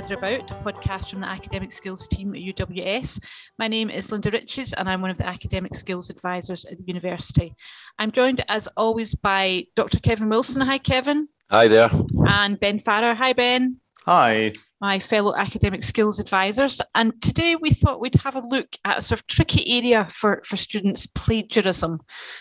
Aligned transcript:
to 0.00 0.14
A 0.14 0.16
Wee 0.16 0.16
Blether 0.16 0.18
About, 0.18 0.50
a 0.50 0.54
podcast 0.54 1.10
from 1.10 1.20
the 1.20 1.28
Academic 1.28 1.72
Skills 1.72 2.06
team 2.06 2.34
at 2.34 2.40
UWS. 2.40 3.20
My 3.58 3.68
name 3.68 3.90
is 3.90 4.12
Linda 4.12 4.30
Riches 4.30 4.72
and 4.72 4.88
I'm 4.88 5.00
one 5.00 5.10
of 5.10 5.18
the 5.18 5.26
Academic 5.26 5.74
Skills 5.74 6.10
Advisors 6.10 6.64
at 6.64 6.78
the 6.78 6.84
university. 6.86 7.54
I'm 7.98 8.12
joined 8.12 8.44
as 8.48 8.68
always 8.76 9.14
by 9.14 9.64
Dr. 9.74 9.98
Kevin 9.98 10.28
Wilson. 10.28 10.60
Hi, 10.60 10.78
Kevin. 10.78 11.28
Hi 11.50 11.68
there. 11.68 11.90
And 12.28 12.60
Ben 12.60 12.78
Farrer. 12.78 13.14
Hi, 13.14 13.32
Ben. 13.32 13.80
Hi 14.06 14.52
my 14.80 14.98
fellow 14.98 15.34
academic 15.36 15.82
skills 15.82 16.20
advisors. 16.20 16.80
And 16.94 17.20
today 17.20 17.56
we 17.56 17.70
thought 17.70 18.00
we'd 18.00 18.14
have 18.16 18.36
a 18.36 18.46
look 18.46 18.76
at 18.84 18.98
a 18.98 19.02
sort 19.02 19.20
of 19.20 19.26
tricky 19.26 19.76
area 19.76 20.06
for, 20.10 20.42
for 20.44 20.56
students 20.56 21.06
plagiarism. 21.06 22.00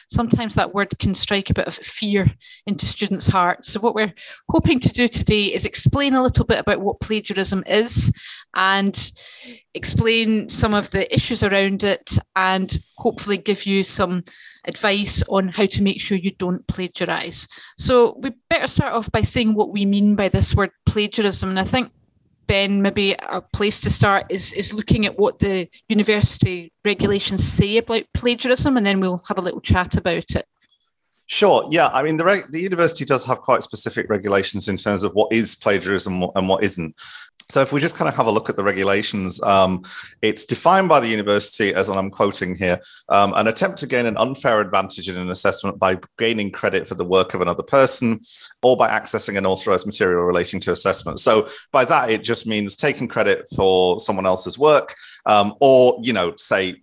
Sometimes 0.10 0.54
that 0.56 0.74
word 0.74 0.98
can 1.00 1.16
strike 1.16 1.50
a 1.50 1.54
bit 1.54 1.68
of 1.68 1.76
fear 1.76 2.32
into 2.68 2.86
students' 2.86 3.28
hearts. 3.28 3.70
So, 3.70 3.80
what 3.80 3.96
we're 3.96 4.14
hoping 4.50 4.80
to 4.82 4.90
do 4.90 5.08
today 5.08 5.46
is 5.46 5.66
explain 5.66 6.14
a 6.14 6.24
little 6.24 6.46
bit 6.46 6.60
about 6.60 6.82
what 6.82 7.00
plagiarism 7.00 7.64
is 7.66 8.12
and 8.56 9.12
explain 9.74 10.50
some 10.50 10.74
of 10.74 10.92
the 10.92 11.14
issues 11.14 11.44
around 11.44 11.84
it 11.84 12.18
and 12.36 12.80
hopefully 12.98 13.38
give 13.38 13.66
you 13.66 13.84
some 13.84 14.24
advice 14.66 15.24
on 15.30 15.48
how 15.48 15.66
to 15.66 15.84
make 15.84 16.02
sure 16.02 16.18
you 16.18 16.32
don't 16.32 16.66
plagiarize. 16.68 17.48
So 17.78 18.18
we 18.20 18.32
better 18.50 18.68
start 18.68 18.94
off 18.94 19.12
by 19.12 19.22
saying 19.22 19.54
what 19.54 19.72
we 19.72 19.86
mean 19.86 20.16
by 20.16 20.30
this 20.30 20.54
word 20.54 20.72
plagiarism. 20.86 21.50
And 21.50 21.60
I 21.60 21.64
think 21.64 21.92
Ben, 22.48 22.82
maybe 22.82 23.14
a 23.14 23.42
place 23.42 23.80
to 23.82 23.90
start 23.90 24.26
is 24.30 24.54
is 24.54 24.74
looking 24.74 25.06
at 25.06 25.20
what 25.20 25.40
the 25.40 25.68
university 25.90 26.72
regulations 26.86 27.46
say 27.48 27.78
about 27.78 28.04
plagiarism, 28.14 28.78
and 28.78 28.86
then 28.86 29.00
we'll 29.00 29.24
have 29.28 29.38
a 29.38 29.42
little 29.42 29.62
chat 29.62 29.96
about 29.96 30.32
it. 30.36 30.46
Sure. 31.28 31.68
Yeah. 31.70 31.88
I 31.90 32.04
mean, 32.04 32.18
the, 32.18 32.46
the 32.50 32.62
university 32.62 33.06
does 33.06 33.26
have 33.26 33.42
quite 33.42 33.62
specific 33.62 34.10
regulations 34.10 34.70
in 34.70 34.78
terms 34.78 35.04
of 35.04 35.14
what 35.14 35.32
is 35.32 35.56
plagiarism 35.56 36.24
and 36.36 36.48
what 36.48 36.64
isn't. 36.64 36.96
So 37.50 37.62
if 37.62 37.72
we 37.72 37.80
just 37.80 37.96
kind 37.96 38.10
of 38.10 38.16
have 38.16 38.28
a 38.28 38.32
look 38.32 38.50
at 38.50 38.58
the 38.58 38.64
regulations, 38.64 39.42
um, 39.42 39.84
it's 40.22 40.46
defined 40.46 40.90
by 40.90 41.00
the 41.00 41.08
university 41.08 41.74
as, 41.74 41.88
and 41.88 41.98
I'm 41.98 42.10
quoting 42.10 42.56
here, 42.56 42.82
um, 43.08 43.34
an 43.38 43.48
attempt 43.48 43.78
to 43.80 43.88
gain 43.88 44.06
an 44.06 44.18
unfair 44.18 44.60
advantage 44.60 45.08
in 45.08 45.16
an 45.16 45.32
assessment 45.32 45.80
by 45.80 45.98
gaining 46.18 46.52
credit 46.52 46.90
for 46.90 46.96
the 46.96 47.06
work 47.06 47.34
of 47.34 47.40
another 47.40 47.64
person 47.64 48.20
or 48.62 48.76
by 48.76 48.90
accessing 48.90 49.38
unauthorized 49.38 49.86
material 49.86 50.24
relating 50.24 50.60
to 50.62 50.72
assessment. 50.72 51.20
So 51.22 51.48
by 51.72 51.86
that, 51.86 52.10
it 52.10 52.22
just 52.22 52.48
means 52.48 52.76
taking 52.76 53.08
credit 53.08 53.46
for 53.56 53.98
someone 54.02 54.26
else's 54.26 54.60
work 54.60 54.96
um, 55.28 55.54
or, 55.60 56.00
you 56.02 56.14
know, 56.14 56.34
say 56.38 56.76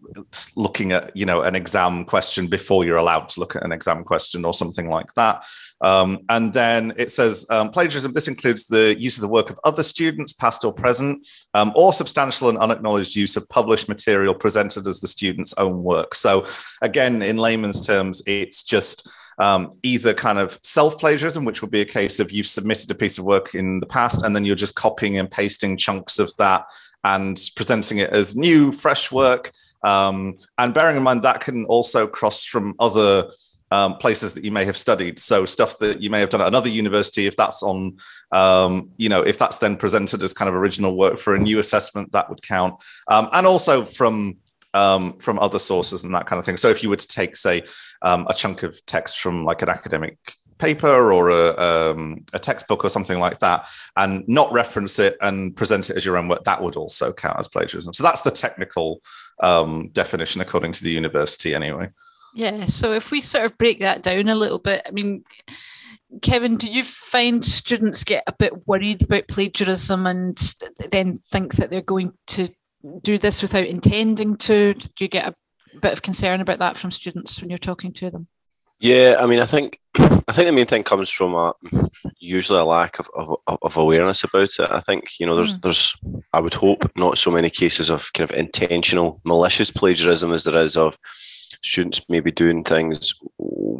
looking 0.54 0.92
at, 0.92 1.16
you 1.16 1.24
know, 1.24 1.40
an 1.40 1.56
exam 1.56 2.04
question 2.04 2.46
before 2.46 2.84
you're 2.84 2.98
allowed 2.98 3.28
to 3.30 3.40
look 3.40 3.56
at 3.56 3.64
an 3.64 3.72
exam 3.72 4.04
question 4.04 4.44
or 4.44 4.52
something 4.52 4.88
like 4.90 5.12
that. 5.14 5.44
Um, 5.80 6.20
and 6.28 6.52
then 6.52 6.92
it 6.98 7.10
says 7.10 7.46
um, 7.50 7.70
plagiarism. 7.70 8.12
This 8.12 8.28
includes 8.28 8.66
the 8.66 9.00
use 9.00 9.16
of 9.16 9.22
the 9.22 9.32
work 9.32 9.50
of 9.50 9.58
other 9.64 9.82
students, 9.82 10.34
past 10.34 10.64
or 10.64 10.72
present, 10.72 11.26
um, 11.54 11.72
or 11.74 11.92
substantial 11.92 12.50
and 12.50 12.58
unacknowledged 12.58 13.16
use 13.16 13.36
of 13.36 13.48
published 13.48 13.88
material 13.88 14.34
presented 14.34 14.86
as 14.86 15.00
the 15.00 15.08
student's 15.08 15.54
own 15.54 15.82
work. 15.82 16.14
So, 16.14 16.46
again, 16.82 17.22
in 17.22 17.38
layman's 17.38 17.84
terms, 17.84 18.22
it's 18.26 18.62
just 18.62 19.08
um, 19.38 19.70
either 19.82 20.14
kind 20.14 20.38
of 20.38 20.58
self 20.62 20.98
plagiarism, 20.98 21.44
which 21.44 21.62
would 21.62 21.70
be 21.70 21.80
a 21.80 21.86
case 21.86 22.20
of 22.20 22.30
you've 22.30 22.46
submitted 22.46 22.90
a 22.90 22.94
piece 22.94 23.18
of 23.18 23.24
work 23.24 23.54
in 23.54 23.78
the 23.78 23.86
past 23.86 24.22
and 24.22 24.36
then 24.36 24.44
you're 24.44 24.54
just 24.54 24.74
copying 24.74 25.18
and 25.18 25.30
pasting 25.30 25.76
chunks 25.76 26.18
of 26.18 26.34
that 26.36 26.66
and 27.04 27.38
presenting 27.54 27.98
it 27.98 28.10
as 28.10 28.34
new, 28.36 28.72
fresh 28.72 29.12
work. 29.12 29.52
Um, 29.82 30.38
and 30.56 30.72
bearing 30.72 30.96
in 30.96 31.02
mind 31.02 31.22
that 31.22 31.42
can 31.42 31.66
also 31.66 32.06
cross 32.06 32.44
from 32.44 32.74
other 32.78 33.30
um, 33.70 33.96
places 33.96 34.34
that 34.34 34.44
you 34.44 34.52
may 34.52 34.64
have 34.64 34.76
studied. 34.76 35.18
So 35.18 35.44
stuff 35.44 35.78
that 35.78 36.02
you 36.02 36.08
may 36.08 36.20
have 36.20 36.30
done 36.30 36.40
at 36.40 36.48
another 36.48 36.68
university, 36.68 37.26
if 37.26 37.36
that's 37.36 37.62
on, 37.62 37.98
um, 38.32 38.90
you 38.96 39.08
know, 39.08 39.22
if 39.22 39.38
that's 39.38 39.58
then 39.58 39.76
presented 39.76 40.22
as 40.22 40.32
kind 40.32 40.48
of 40.48 40.54
original 40.54 40.96
work 40.96 41.18
for 41.18 41.34
a 41.34 41.38
new 41.38 41.58
assessment, 41.58 42.12
that 42.12 42.30
would 42.30 42.40
count. 42.42 42.82
Um, 43.08 43.28
and 43.32 43.46
also 43.46 43.84
from 43.84 44.36
um, 44.74 45.18
from 45.18 45.38
other 45.38 45.60
sources 45.60 46.04
and 46.04 46.14
that 46.14 46.26
kind 46.26 46.38
of 46.38 46.44
thing. 46.44 46.56
So 46.56 46.68
if 46.68 46.82
you 46.82 46.90
were 46.90 46.96
to 46.96 47.08
take, 47.08 47.36
say, 47.36 47.62
um, 48.02 48.26
a 48.28 48.34
chunk 48.34 48.64
of 48.64 48.84
text 48.86 49.20
from 49.20 49.44
like 49.44 49.62
an 49.62 49.68
academic 49.68 50.18
paper 50.58 51.12
or 51.12 51.30
a, 51.30 51.56
um, 51.56 52.24
a, 52.32 52.38
textbook 52.38 52.84
or 52.84 52.88
something 52.88 53.18
like 53.18 53.38
that 53.40 53.66
and 53.96 54.26
not 54.28 54.52
reference 54.52 54.98
it 54.98 55.16
and 55.20 55.56
present 55.56 55.90
it 55.90 55.96
as 55.96 56.04
your 56.04 56.16
own 56.16 56.28
work, 56.28 56.44
that 56.44 56.62
would 56.62 56.76
also 56.76 57.12
count 57.12 57.38
as 57.38 57.48
plagiarism. 57.48 57.92
So 57.92 58.02
that's 58.02 58.22
the 58.22 58.30
technical 58.30 59.00
um, 59.42 59.88
definition 59.92 60.40
according 60.40 60.72
to 60.72 60.84
the 60.84 60.90
university, 60.90 61.54
anyway. 61.54 61.90
Yeah. 62.34 62.66
So 62.66 62.92
if 62.92 63.10
we 63.10 63.20
sort 63.20 63.46
of 63.46 63.58
break 63.58 63.80
that 63.80 64.02
down 64.02 64.28
a 64.28 64.34
little 64.34 64.58
bit, 64.58 64.82
I 64.86 64.90
mean, 64.90 65.24
Kevin, 66.22 66.56
do 66.56 66.68
you 66.68 66.82
find 66.84 67.44
students 67.44 68.04
get 68.04 68.24
a 68.26 68.32
bit 68.32 68.66
worried 68.66 69.02
about 69.02 69.28
plagiarism 69.28 70.06
and 70.06 70.54
then 70.90 71.16
think 71.16 71.54
that 71.54 71.70
they're 71.70 71.80
going 71.80 72.12
to 72.28 72.48
do 73.02 73.18
this 73.18 73.42
without 73.42 73.66
intending 73.66 74.36
to? 74.36 74.74
Do 74.74 74.88
you 75.00 75.08
get 75.08 75.28
a 75.28 75.34
bit 75.80 75.92
of 75.92 76.02
concern 76.02 76.40
about 76.40 76.60
that 76.60 76.78
from 76.78 76.90
students 76.90 77.40
when 77.40 77.50
you're 77.50 77.58
talking 77.58 77.92
to 77.94 78.10
them? 78.10 78.28
Yeah, 78.80 79.16
I 79.18 79.26
mean, 79.26 79.38
I 79.38 79.46
think 79.46 79.78
I 79.96 80.32
think 80.32 80.46
the 80.46 80.52
main 80.52 80.66
thing 80.66 80.82
comes 80.82 81.10
from 81.10 81.34
a, 81.34 81.54
usually 82.18 82.58
a 82.58 82.64
lack 82.64 82.98
of, 82.98 83.08
of, 83.14 83.36
of 83.46 83.76
awareness 83.76 84.24
about 84.24 84.50
it. 84.58 84.70
I 84.70 84.80
think 84.80 85.04
you 85.20 85.26
know, 85.26 85.36
there's 85.36 85.54
mm. 85.54 85.62
there's 85.62 85.94
I 86.32 86.40
would 86.40 86.54
hope 86.54 86.90
not 86.96 87.18
so 87.18 87.30
many 87.30 87.50
cases 87.50 87.90
of 87.90 88.12
kind 88.12 88.28
of 88.28 88.36
intentional 88.36 89.20
malicious 89.24 89.70
plagiarism 89.70 90.32
as 90.32 90.44
there 90.44 90.56
is 90.56 90.76
of 90.76 90.98
students 91.62 92.02
maybe 92.08 92.30
doing 92.30 92.64
things 92.64 93.14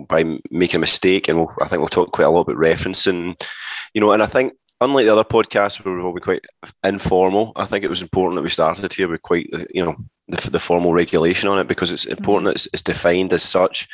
by 0.09 0.25
making 0.51 0.77
a 0.77 0.81
mistake, 0.81 1.29
and 1.29 1.39
we'll, 1.39 1.53
I 1.61 1.69
think 1.69 1.81
we'll 1.81 1.89
talk 1.89 2.13
quite 2.13 2.25
a 2.25 2.31
lot 2.31 2.43
about 2.43 2.57
referencing, 2.57 3.41
you 3.93 4.01
know. 4.01 4.13
And 4.13 4.23
I 4.23 4.27
think 4.27 4.53
unlike 4.81 5.07
the 5.07 5.13
other 5.13 5.25
podcasts 5.25 5.85
where 5.85 5.97
we'll 5.97 6.15
be 6.15 6.21
quite 6.21 6.45
informal, 6.85 7.53
I 7.57 7.65
think 7.65 7.85
it 7.85 7.91
was 7.91 8.03
important 8.03 8.37
that 8.37 8.43
we 8.43 8.51
started 8.51 8.93
here 8.93 9.09
with 9.09 9.23
quite 9.23 9.49
you 9.75 9.85
know 9.85 9.97
the, 10.29 10.51
the 10.51 10.61
formal 10.61 10.93
regulation 10.93 11.49
on 11.49 11.59
it 11.59 11.69
because 11.69 11.91
it's 11.91 12.05
important 12.05 12.47
mm-hmm. 12.47 12.47
that 12.47 12.55
it's, 12.55 12.69
it's 12.73 12.83
defined 12.83 13.33
as 13.33 13.43
such. 13.43 13.89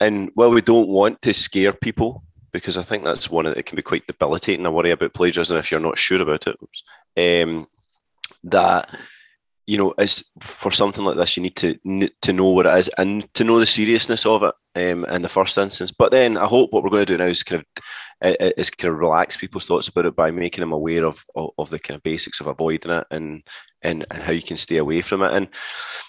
And 0.00 0.30
while 0.34 0.50
we 0.50 0.62
don't 0.62 0.88
want 0.88 1.22
to 1.22 1.32
scare 1.32 1.72
people, 1.72 2.24
because 2.52 2.76
I 2.76 2.82
think 2.82 3.04
that's 3.04 3.30
one 3.30 3.46
that 3.46 3.66
can 3.66 3.76
be 3.76 3.82
quite 3.82 4.06
debilitating. 4.06 4.66
I 4.66 4.70
worry 4.70 4.90
about 4.90 5.14
plagiarism 5.14 5.56
if 5.56 5.70
you're 5.70 5.80
not 5.80 5.98
sure 5.98 6.20
about 6.20 6.46
it. 6.46 7.46
Um, 7.46 7.66
that 8.44 8.90
you 9.66 9.78
know, 9.78 9.94
is 9.98 10.24
for 10.40 10.72
something 10.72 11.04
like 11.04 11.16
this, 11.16 11.36
you 11.36 11.42
need 11.42 11.56
to 11.56 11.78
to 12.22 12.32
know 12.32 12.50
what 12.50 12.66
it 12.66 12.76
is 12.76 12.90
and 12.98 13.32
to 13.34 13.44
know 13.44 13.60
the 13.60 13.66
seriousness 13.66 14.26
of 14.26 14.42
it 14.42 14.54
um, 14.74 15.04
in 15.06 15.22
the 15.22 15.28
first 15.28 15.56
instance. 15.56 15.92
But 15.92 16.10
then 16.10 16.36
I 16.36 16.46
hope 16.46 16.72
what 16.72 16.82
we're 16.82 16.90
going 16.90 17.06
to 17.06 17.12
do 17.12 17.18
now 17.18 17.26
is 17.26 17.42
kind 17.42 17.64
of 18.22 18.36
is 18.58 18.70
kind 18.70 18.92
of 18.92 19.00
relax 19.00 19.36
people's 19.36 19.66
thoughts 19.66 19.88
about 19.88 20.06
it 20.06 20.16
by 20.16 20.30
making 20.30 20.60
them 20.60 20.72
aware 20.72 21.04
of, 21.04 21.24
of, 21.34 21.50
of 21.58 21.70
the 21.70 21.78
kind 21.78 21.96
of 21.96 22.02
basics 22.02 22.40
of 22.40 22.48
avoiding 22.48 22.90
it 22.90 23.06
and 23.10 23.42
and 23.82 24.04
and 24.10 24.22
how 24.22 24.32
you 24.32 24.42
can 24.42 24.56
stay 24.56 24.78
away 24.78 25.00
from 25.00 25.22
it. 25.22 25.32
And 25.32 25.48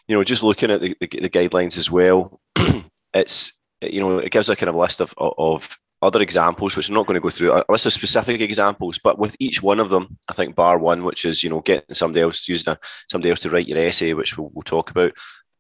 you 0.08 0.16
know, 0.16 0.24
just 0.24 0.44
looking 0.44 0.72
at 0.72 0.82
the, 0.82 0.96
the, 1.00 1.08
the 1.08 1.30
guidelines 1.30 1.78
as 1.78 1.92
well, 1.92 2.40
it's 3.14 3.60
you 3.92 4.00
know 4.00 4.18
it 4.20 4.32
gives 4.32 4.50
a 4.50 4.56
kind 4.56 4.70
of 4.70 4.76
list 4.76 5.02
of 5.02 5.14
of 5.18 5.78
other 6.04 6.22
examples, 6.22 6.76
which 6.76 6.90
I'm 6.90 6.96
not 6.96 7.08
going 7.08 7.16
to 7.16 7.22
go 7.22 7.30
through 7.30 7.54
a 7.54 7.64
list 7.70 7.86
of 7.86 7.94
specific 7.94 8.42
examples, 8.42 9.00
but 9.02 9.18
with 9.18 9.38
each 9.40 9.64
one 9.64 9.80
of 9.80 9.90
them, 9.90 10.18
I 10.28 10.34
think 10.34 10.54
bar 10.54 10.78
one, 10.78 11.06
which 11.06 11.26
is 11.26 11.44
you 11.44 11.50
know 11.50 11.62
getting 11.62 11.96
somebody 11.96 12.22
else 12.22 12.48
using 12.48 12.74
a, 12.74 12.80
somebody 13.10 13.30
else 13.30 13.40
to 13.42 13.50
write 13.50 13.68
your 13.68 13.78
essay, 13.78 14.14
which 14.14 14.38
we'll, 14.38 14.52
we'll 14.54 14.64
talk 14.64 14.92
about. 14.92 15.14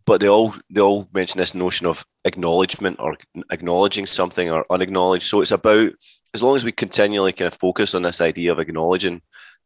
But 0.05 0.19
they 0.19 0.27
all 0.27 0.53
they 0.69 0.81
all 0.81 1.07
mention 1.13 1.39
this 1.39 1.55
notion 1.55 1.87
of 1.87 2.05
acknowledgement 2.25 2.97
or 2.99 3.17
acknowledging 3.51 4.05
something 4.05 4.51
or 4.51 4.65
unacknowledged. 4.69 5.25
So 5.25 5.41
it's 5.41 5.51
about 5.51 5.93
as 6.33 6.43
long 6.43 6.55
as 6.55 6.65
we 6.65 6.71
continually 6.71 7.31
kind 7.31 7.47
of 7.47 7.59
focus 7.59 7.95
on 7.95 8.01
this 8.01 8.19
idea 8.19 8.51
of 8.51 8.59
acknowledging 8.59 9.21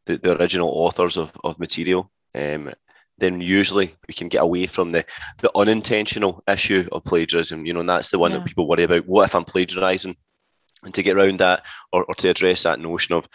the, 0.06 0.18
the 0.18 0.40
original 0.40 0.70
authors 0.70 1.18
of, 1.18 1.32
of 1.44 1.60
material, 1.60 2.12
um, 2.36 2.72
then 3.18 3.42
usually 3.42 3.96
we 4.08 4.14
can 4.14 4.28
get 4.28 4.44
away 4.44 4.68
from 4.68 4.92
the 4.92 5.06
the 5.42 5.52
unintentional 5.56 6.44
issue 6.48 6.88
of 6.92 7.04
plagiarism. 7.04 7.66
You 7.66 7.74
know, 7.74 7.82
and 7.82 7.90
that's 7.90 8.12
the 8.12 8.20
one 8.20 8.32
yeah. 8.32 8.40
that 8.40 8.48
people 8.48 8.68
worry 8.68 8.84
about. 8.84 9.08
What 9.08 9.26
if 9.26 9.36
I'm 9.36 9.46
plagiarizing? 9.46 10.16
and 10.84 10.94
to 10.94 11.04
get 11.04 11.18
around 11.18 11.40
that 11.40 11.64
or, 11.92 12.06
or 12.06 12.16
to 12.16 12.30
address 12.30 12.64
that 12.64 12.80
notion 12.80 13.16
of 13.16 13.28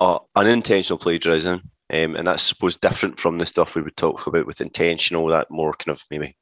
uh, 0.00 0.18
unintentional 0.36 0.98
plagiarism 0.98 1.62
um, 1.90 2.16
and 2.16 2.26
that's 2.26 2.42
supposed 2.42 2.82
different 2.82 3.18
from 3.18 3.38
the 3.38 3.46
stuff 3.46 3.74
we 3.74 3.80
would 3.80 3.96
talk 3.96 4.26
about 4.26 4.46
with 4.46 4.60
intentional, 4.60 5.26
that 5.28 5.50
more 5.50 5.72
kind 5.72 5.96
of 5.96 6.04
maybe, 6.10 6.36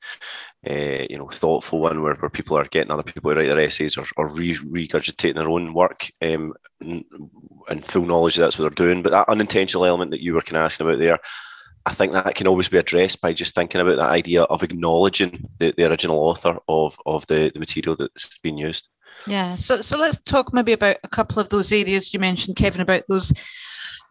uh, 0.68 1.06
you 1.08 1.16
know, 1.16 1.28
thoughtful 1.28 1.78
one 1.78 2.02
where, 2.02 2.14
where 2.16 2.30
people 2.30 2.58
are 2.58 2.64
getting 2.64 2.90
other 2.90 3.04
people 3.04 3.30
to 3.30 3.36
write 3.36 3.46
their 3.46 3.60
essays 3.60 3.96
or, 3.96 4.04
or 4.16 4.26
re- 4.34 4.56
regurgitating 4.56 5.36
their 5.36 5.48
own 5.48 5.72
work 5.72 6.10
um, 6.20 6.52
and 6.80 7.86
full 7.86 8.04
knowledge 8.04 8.34
that 8.34 8.42
that's 8.42 8.58
what 8.58 8.64
they're 8.64 8.86
doing. 8.86 9.02
But 9.02 9.10
that 9.10 9.28
unintentional 9.28 9.84
element 9.84 10.10
that 10.10 10.20
you 10.20 10.34
were 10.34 10.40
kind 10.40 10.56
of 10.56 10.64
asking 10.64 10.88
about 10.88 10.98
there, 10.98 11.20
I 11.86 11.94
think 11.94 12.12
that 12.12 12.34
can 12.34 12.48
always 12.48 12.68
be 12.68 12.78
addressed 12.78 13.20
by 13.20 13.32
just 13.32 13.54
thinking 13.54 13.80
about 13.80 13.96
that 13.96 14.10
idea 14.10 14.42
of 14.42 14.64
acknowledging 14.64 15.48
the, 15.58 15.72
the 15.76 15.88
original 15.88 16.18
author 16.18 16.58
of, 16.68 16.98
of 17.06 17.26
the, 17.28 17.50
the 17.54 17.60
material 17.60 17.96
that's 17.96 18.38
been 18.38 18.58
used. 18.58 18.88
Yeah. 19.26 19.56
So 19.56 19.80
so 19.80 19.96
let's 19.96 20.18
talk 20.18 20.52
maybe 20.52 20.72
about 20.72 20.96
a 21.04 21.08
couple 21.08 21.40
of 21.40 21.48
those 21.48 21.72
areas 21.72 22.12
you 22.12 22.20
mentioned, 22.20 22.56
Kevin, 22.56 22.80
about 22.80 23.04
those 23.08 23.32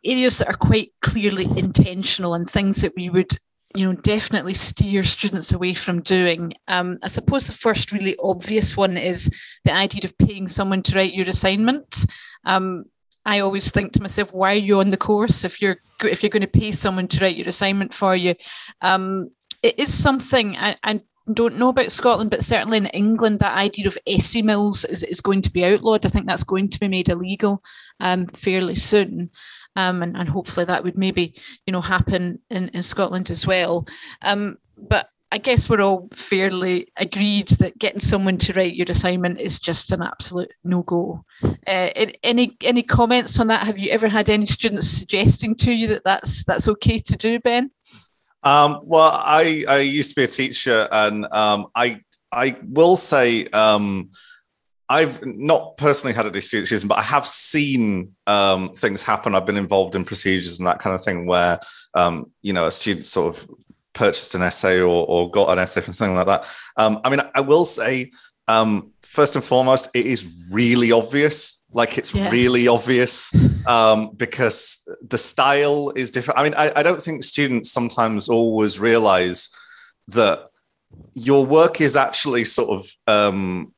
areas 0.03 0.37
that 0.37 0.47
are 0.47 0.57
quite 0.57 0.93
clearly 1.01 1.45
intentional 1.57 2.33
and 2.33 2.49
things 2.49 2.81
that 2.81 2.93
we 2.95 3.09
would 3.09 3.37
you 3.75 3.85
know 3.85 3.99
definitely 4.01 4.53
steer 4.53 5.03
students 5.03 5.51
away 5.51 5.73
from 5.73 6.01
doing 6.01 6.53
um, 6.69 6.97
i 7.03 7.09
suppose 7.09 7.47
the 7.47 7.53
first 7.53 7.91
really 7.91 8.15
obvious 8.23 8.77
one 8.77 8.97
is 8.97 9.29
the 9.65 9.73
idea 9.73 10.01
of 10.05 10.17
paying 10.17 10.47
someone 10.47 10.81
to 10.81 10.95
write 10.95 11.13
your 11.13 11.27
assignment 11.27 12.05
um, 12.45 12.85
I 13.25 13.39
always 13.39 13.71
think 13.71 13.93
to 13.93 14.01
myself, 14.01 14.31
why 14.33 14.53
are 14.53 14.55
you 14.55 14.79
on 14.79 14.91
the 14.91 14.97
course 14.97 15.43
if 15.43 15.61
you're 15.61 15.77
if 16.01 16.21
you're 16.21 16.29
going 16.29 16.41
to 16.41 16.47
pay 16.47 16.71
someone 16.71 17.07
to 17.09 17.19
write 17.19 17.37
your 17.37 17.47
assignment 17.47 17.93
for 17.93 18.15
you? 18.15 18.35
Um, 18.81 19.31
it 19.63 19.79
is 19.79 19.93
something 19.93 20.55
I, 20.57 20.77
I, 20.83 21.01
don't 21.33 21.57
know 21.57 21.69
about 21.69 21.91
Scotland, 21.91 22.29
but 22.29 22.43
certainly 22.43 22.77
in 22.77 22.85
England, 22.87 23.39
that 23.39 23.57
idea 23.57 23.87
of 23.87 23.97
essay 24.05 24.43
mills 24.43 24.85
is, 24.85 25.01
is 25.01 25.21
going 25.21 25.41
to 25.41 25.51
be 25.51 25.65
outlawed. 25.65 26.05
I 26.05 26.09
think 26.09 26.27
that's 26.27 26.43
going 26.43 26.69
to 26.69 26.79
be 26.79 26.87
made 26.87 27.09
illegal 27.09 27.63
um, 27.99 28.27
fairly 28.27 28.75
soon. 28.75 29.31
Um, 29.75 30.03
and, 30.03 30.15
and 30.15 30.29
hopefully 30.29 30.67
that 30.67 30.83
would 30.83 30.99
maybe, 30.99 31.33
you 31.65 31.71
know, 31.73 31.81
happen 31.81 32.39
in, 32.51 32.69
in 32.69 32.83
Scotland 32.83 33.31
as 33.31 33.47
well. 33.47 33.87
Um, 34.21 34.57
but 34.77 35.09
I 35.31 35.37
guess 35.37 35.67
we're 35.67 35.81
all 35.81 36.07
fairly 36.13 36.87
agreed 36.97 37.49
that 37.59 37.77
getting 37.79 37.99
someone 37.99 38.37
to 38.37 38.53
write 38.53 38.75
your 38.75 38.85
assignment 38.89 39.39
is 39.39 39.59
just 39.59 39.91
an 39.91 40.01
absolute 40.01 40.53
no 40.63 40.83
go. 40.83 41.25
Uh, 41.43 41.89
any 42.23 42.55
any 42.63 42.83
comments 42.83 43.39
on 43.39 43.47
that? 43.47 43.65
Have 43.65 43.77
you 43.77 43.91
ever 43.91 44.07
had 44.07 44.29
any 44.29 44.45
students 44.45 44.87
suggesting 44.87 45.55
to 45.55 45.71
you 45.71 45.87
that 45.87 46.03
that's 46.05 46.43
that's 46.45 46.67
okay 46.67 46.99
to 46.99 47.17
do, 47.17 47.39
Ben? 47.39 47.71
Um, 48.43 48.81
well, 48.83 49.11
I 49.13 49.65
I 49.67 49.79
used 49.79 50.11
to 50.11 50.21
be 50.21 50.23
a 50.23 50.27
teacher, 50.27 50.87
and 50.91 51.25
um, 51.31 51.67
I 51.75 52.01
I 52.31 52.57
will 52.63 52.95
say 52.95 53.47
um, 53.47 54.11
I've 54.87 55.19
not 55.25 55.77
personally 55.77 56.13
had 56.13 56.27
any 56.27 56.41
students 56.41 56.83
but 56.83 56.99
I 56.99 57.03
have 57.03 57.25
seen 57.25 58.15
um, 58.27 58.69
things 58.73 59.01
happen. 59.01 59.33
I've 59.33 59.45
been 59.45 59.57
involved 59.57 59.95
in 59.95 60.05
procedures 60.05 60.59
and 60.59 60.67
that 60.67 60.79
kind 60.79 60.93
of 60.93 61.03
thing 61.03 61.25
where 61.25 61.59
um, 61.95 62.31
you 62.41 62.53
know 62.53 62.67
a 62.67 62.71
student 62.71 63.07
sort 63.07 63.35
of 63.35 63.47
purchased 63.95 64.35
an 64.35 64.43
essay 64.43 64.79
or, 64.79 65.05
or 65.07 65.31
got 65.31 65.49
an 65.49 65.57
essay 65.57 65.81
from 65.81 65.93
something 65.93 66.15
like 66.15 66.27
that. 66.27 66.47
Um, 66.77 66.99
I 67.03 67.09
mean, 67.09 67.21
I 67.33 67.41
will 67.41 67.65
say, 67.65 68.11
um, 68.47 68.91
first 69.01 69.35
and 69.35 69.43
foremost, 69.43 69.89
it 69.95 70.05
is 70.05 70.31
really 70.51 70.91
obvious. 70.91 71.65
Like 71.71 71.97
it's 71.97 72.13
yeah. 72.13 72.29
really 72.29 72.67
obvious 72.67 73.33
um, 73.67 74.11
because 74.15 74.87
the 75.09 75.17
style 75.17 75.91
is 75.95 76.11
different. 76.11 76.39
I 76.39 76.43
mean, 76.43 76.53
I, 76.55 76.71
I 76.75 76.83
don't 76.83 77.01
think 77.01 77.23
students 77.23 77.71
sometimes 77.71 78.29
always 78.29 78.79
realize 78.79 79.49
that 80.09 80.47
your 81.13 81.45
work 81.45 81.81
is 81.81 81.95
actually 81.95 82.45
sort 82.45 82.69
of 82.69 82.87
um, 83.07 83.73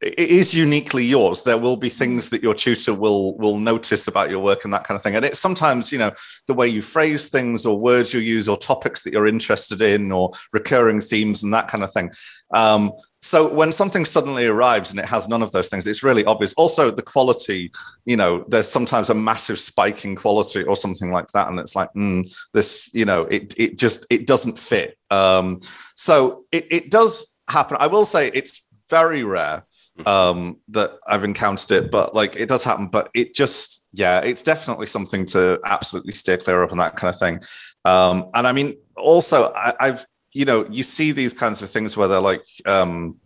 it 0.00 0.18
is 0.18 0.54
uniquely 0.54 1.04
yours. 1.04 1.42
There 1.42 1.58
will 1.58 1.76
be 1.76 1.88
things 1.88 2.30
that 2.30 2.42
your 2.42 2.54
tutor 2.54 2.94
will 2.94 3.36
will 3.36 3.58
notice 3.58 4.06
about 4.06 4.30
your 4.30 4.38
work 4.38 4.64
and 4.64 4.72
that 4.72 4.84
kind 4.84 4.96
of 4.96 5.02
thing. 5.02 5.16
And 5.16 5.24
it's 5.24 5.40
sometimes 5.40 5.90
you 5.90 5.98
know 5.98 6.12
the 6.46 6.54
way 6.54 6.68
you 6.68 6.82
phrase 6.82 7.28
things 7.28 7.66
or 7.66 7.78
words 7.78 8.14
you 8.14 8.20
use 8.20 8.48
or 8.48 8.56
topics 8.56 9.02
that 9.02 9.12
you're 9.12 9.26
interested 9.26 9.80
in 9.80 10.12
or 10.12 10.30
recurring 10.52 11.00
themes 11.00 11.42
and 11.42 11.52
that 11.52 11.68
kind 11.68 11.82
of 11.82 11.92
thing. 11.92 12.12
Um, 12.54 12.92
so 13.20 13.52
when 13.52 13.72
something 13.72 14.04
suddenly 14.04 14.46
arrives 14.46 14.92
and 14.92 15.00
it 15.00 15.06
has 15.06 15.28
none 15.28 15.42
of 15.42 15.50
those 15.50 15.68
things 15.68 15.88
it's 15.88 16.04
really 16.04 16.24
obvious. 16.24 16.54
Also 16.54 16.92
the 16.92 17.02
quality 17.02 17.72
you 18.04 18.16
know 18.16 18.44
there's 18.46 18.68
sometimes 18.68 19.10
a 19.10 19.14
massive 19.14 19.58
spike 19.58 20.04
in 20.04 20.14
quality 20.14 20.62
or 20.62 20.76
something 20.76 21.10
like 21.10 21.26
that. 21.28 21.48
And 21.48 21.58
it's 21.58 21.74
like 21.74 21.92
mm, 21.94 22.32
this 22.54 22.94
you 22.94 23.04
know 23.04 23.22
it 23.22 23.52
it 23.58 23.78
just 23.78 24.06
it 24.10 24.28
doesn't 24.28 24.58
fit. 24.58 24.96
Um, 25.10 25.58
so 25.96 26.44
it, 26.52 26.66
it 26.70 26.90
does 26.92 27.40
happen. 27.48 27.78
I 27.80 27.88
will 27.88 28.04
say 28.04 28.30
it's 28.32 28.64
very 28.88 29.24
rare 29.24 29.64
um, 30.06 30.58
that 30.68 30.92
I've 31.06 31.24
encountered 31.24 31.70
it, 31.72 31.90
but 31.90 32.14
like 32.14 32.36
it 32.36 32.48
does 32.48 32.64
happen. 32.64 32.86
But 32.86 33.10
it 33.14 33.34
just, 33.34 33.86
yeah, 33.92 34.20
it's 34.20 34.42
definitely 34.42 34.86
something 34.86 35.24
to 35.26 35.58
absolutely 35.64 36.12
stay 36.12 36.36
clear 36.36 36.62
of 36.62 36.70
and 36.70 36.80
that 36.80 36.96
kind 36.96 37.12
of 37.12 37.18
thing. 37.18 37.40
Um, 37.84 38.30
and 38.34 38.46
I 38.46 38.52
mean, 38.52 38.76
also, 38.96 39.52
I, 39.54 39.74
I've, 39.80 40.06
you 40.32 40.44
know, 40.44 40.66
you 40.70 40.82
see 40.82 41.12
these 41.12 41.34
kinds 41.34 41.62
of 41.62 41.70
things 41.70 41.96
where 41.96 42.08
they're 42.08 42.20
like, 42.20 42.46
um, 42.66 43.16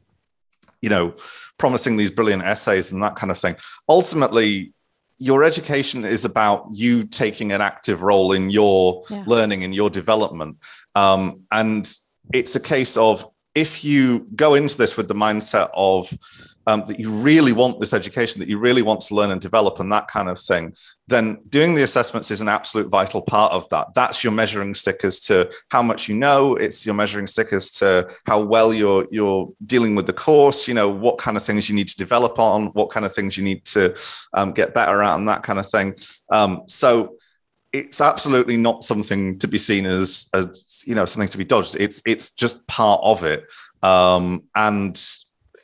you 0.80 0.88
know, 0.88 1.14
promising 1.58 1.96
these 1.96 2.10
brilliant 2.10 2.42
essays 2.42 2.92
and 2.92 3.02
that 3.02 3.16
kind 3.16 3.30
of 3.30 3.38
thing. 3.38 3.56
Ultimately, 3.88 4.72
your 5.18 5.44
education 5.44 6.04
is 6.04 6.24
about 6.24 6.66
you 6.72 7.04
taking 7.04 7.52
an 7.52 7.60
active 7.60 8.02
role 8.02 8.32
in 8.32 8.50
your 8.50 9.02
yeah. 9.08 9.22
learning 9.26 9.62
and 9.62 9.74
your 9.74 9.90
development. 9.90 10.56
Um, 10.94 11.42
and 11.52 11.88
it's 12.32 12.56
a 12.56 12.60
case 12.60 12.96
of 12.96 13.28
if 13.54 13.84
you 13.84 14.26
go 14.34 14.54
into 14.54 14.76
this 14.76 14.96
with 14.96 15.08
the 15.08 15.14
mindset 15.14 15.70
of, 15.74 16.12
um, 16.66 16.82
that 16.86 16.98
you 16.98 17.10
really 17.10 17.52
want 17.52 17.80
this 17.80 17.92
education, 17.92 18.40
that 18.40 18.48
you 18.48 18.58
really 18.58 18.82
want 18.82 19.00
to 19.02 19.14
learn 19.14 19.30
and 19.30 19.40
develop, 19.40 19.80
and 19.80 19.92
that 19.92 20.08
kind 20.08 20.28
of 20.28 20.38
thing, 20.38 20.74
then 21.08 21.38
doing 21.48 21.74
the 21.74 21.82
assessments 21.82 22.30
is 22.30 22.40
an 22.40 22.48
absolute 22.48 22.88
vital 22.88 23.20
part 23.22 23.52
of 23.52 23.68
that. 23.70 23.88
That's 23.94 24.22
your 24.22 24.32
measuring 24.32 24.74
stick 24.74 25.04
as 25.04 25.20
to 25.22 25.50
how 25.70 25.82
much 25.82 26.08
you 26.08 26.14
know. 26.14 26.54
It's 26.56 26.86
your 26.86 26.94
measuring 26.94 27.26
stick 27.26 27.52
as 27.52 27.70
to 27.72 28.08
how 28.26 28.42
well 28.44 28.72
you're 28.72 29.06
you're 29.10 29.52
dealing 29.66 29.94
with 29.94 30.06
the 30.06 30.12
course. 30.12 30.68
You 30.68 30.74
know 30.74 30.88
what 30.88 31.18
kind 31.18 31.36
of 31.36 31.42
things 31.42 31.68
you 31.68 31.74
need 31.74 31.88
to 31.88 31.96
develop 31.96 32.38
on, 32.38 32.66
what 32.68 32.90
kind 32.90 33.06
of 33.06 33.12
things 33.12 33.36
you 33.36 33.44
need 33.44 33.64
to 33.66 33.96
um, 34.34 34.52
get 34.52 34.74
better 34.74 35.02
at, 35.02 35.16
and 35.18 35.28
that 35.28 35.42
kind 35.42 35.58
of 35.58 35.68
thing. 35.68 35.94
Um, 36.30 36.62
so 36.68 37.16
it's 37.72 38.00
absolutely 38.02 38.56
not 38.56 38.84
something 38.84 39.38
to 39.38 39.48
be 39.48 39.56
seen 39.56 39.86
as, 39.86 40.28
as 40.34 40.84
you 40.86 40.94
know 40.94 41.06
something 41.06 41.30
to 41.30 41.38
be 41.38 41.44
dodged. 41.44 41.76
It's 41.78 42.02
it's 42.06 42.32
just 42.32 42.66
part 42.66 43.00
of 43.02 43.24
it. 43.24 43.44
Um, 43.82 44.44
and 44.54 44.96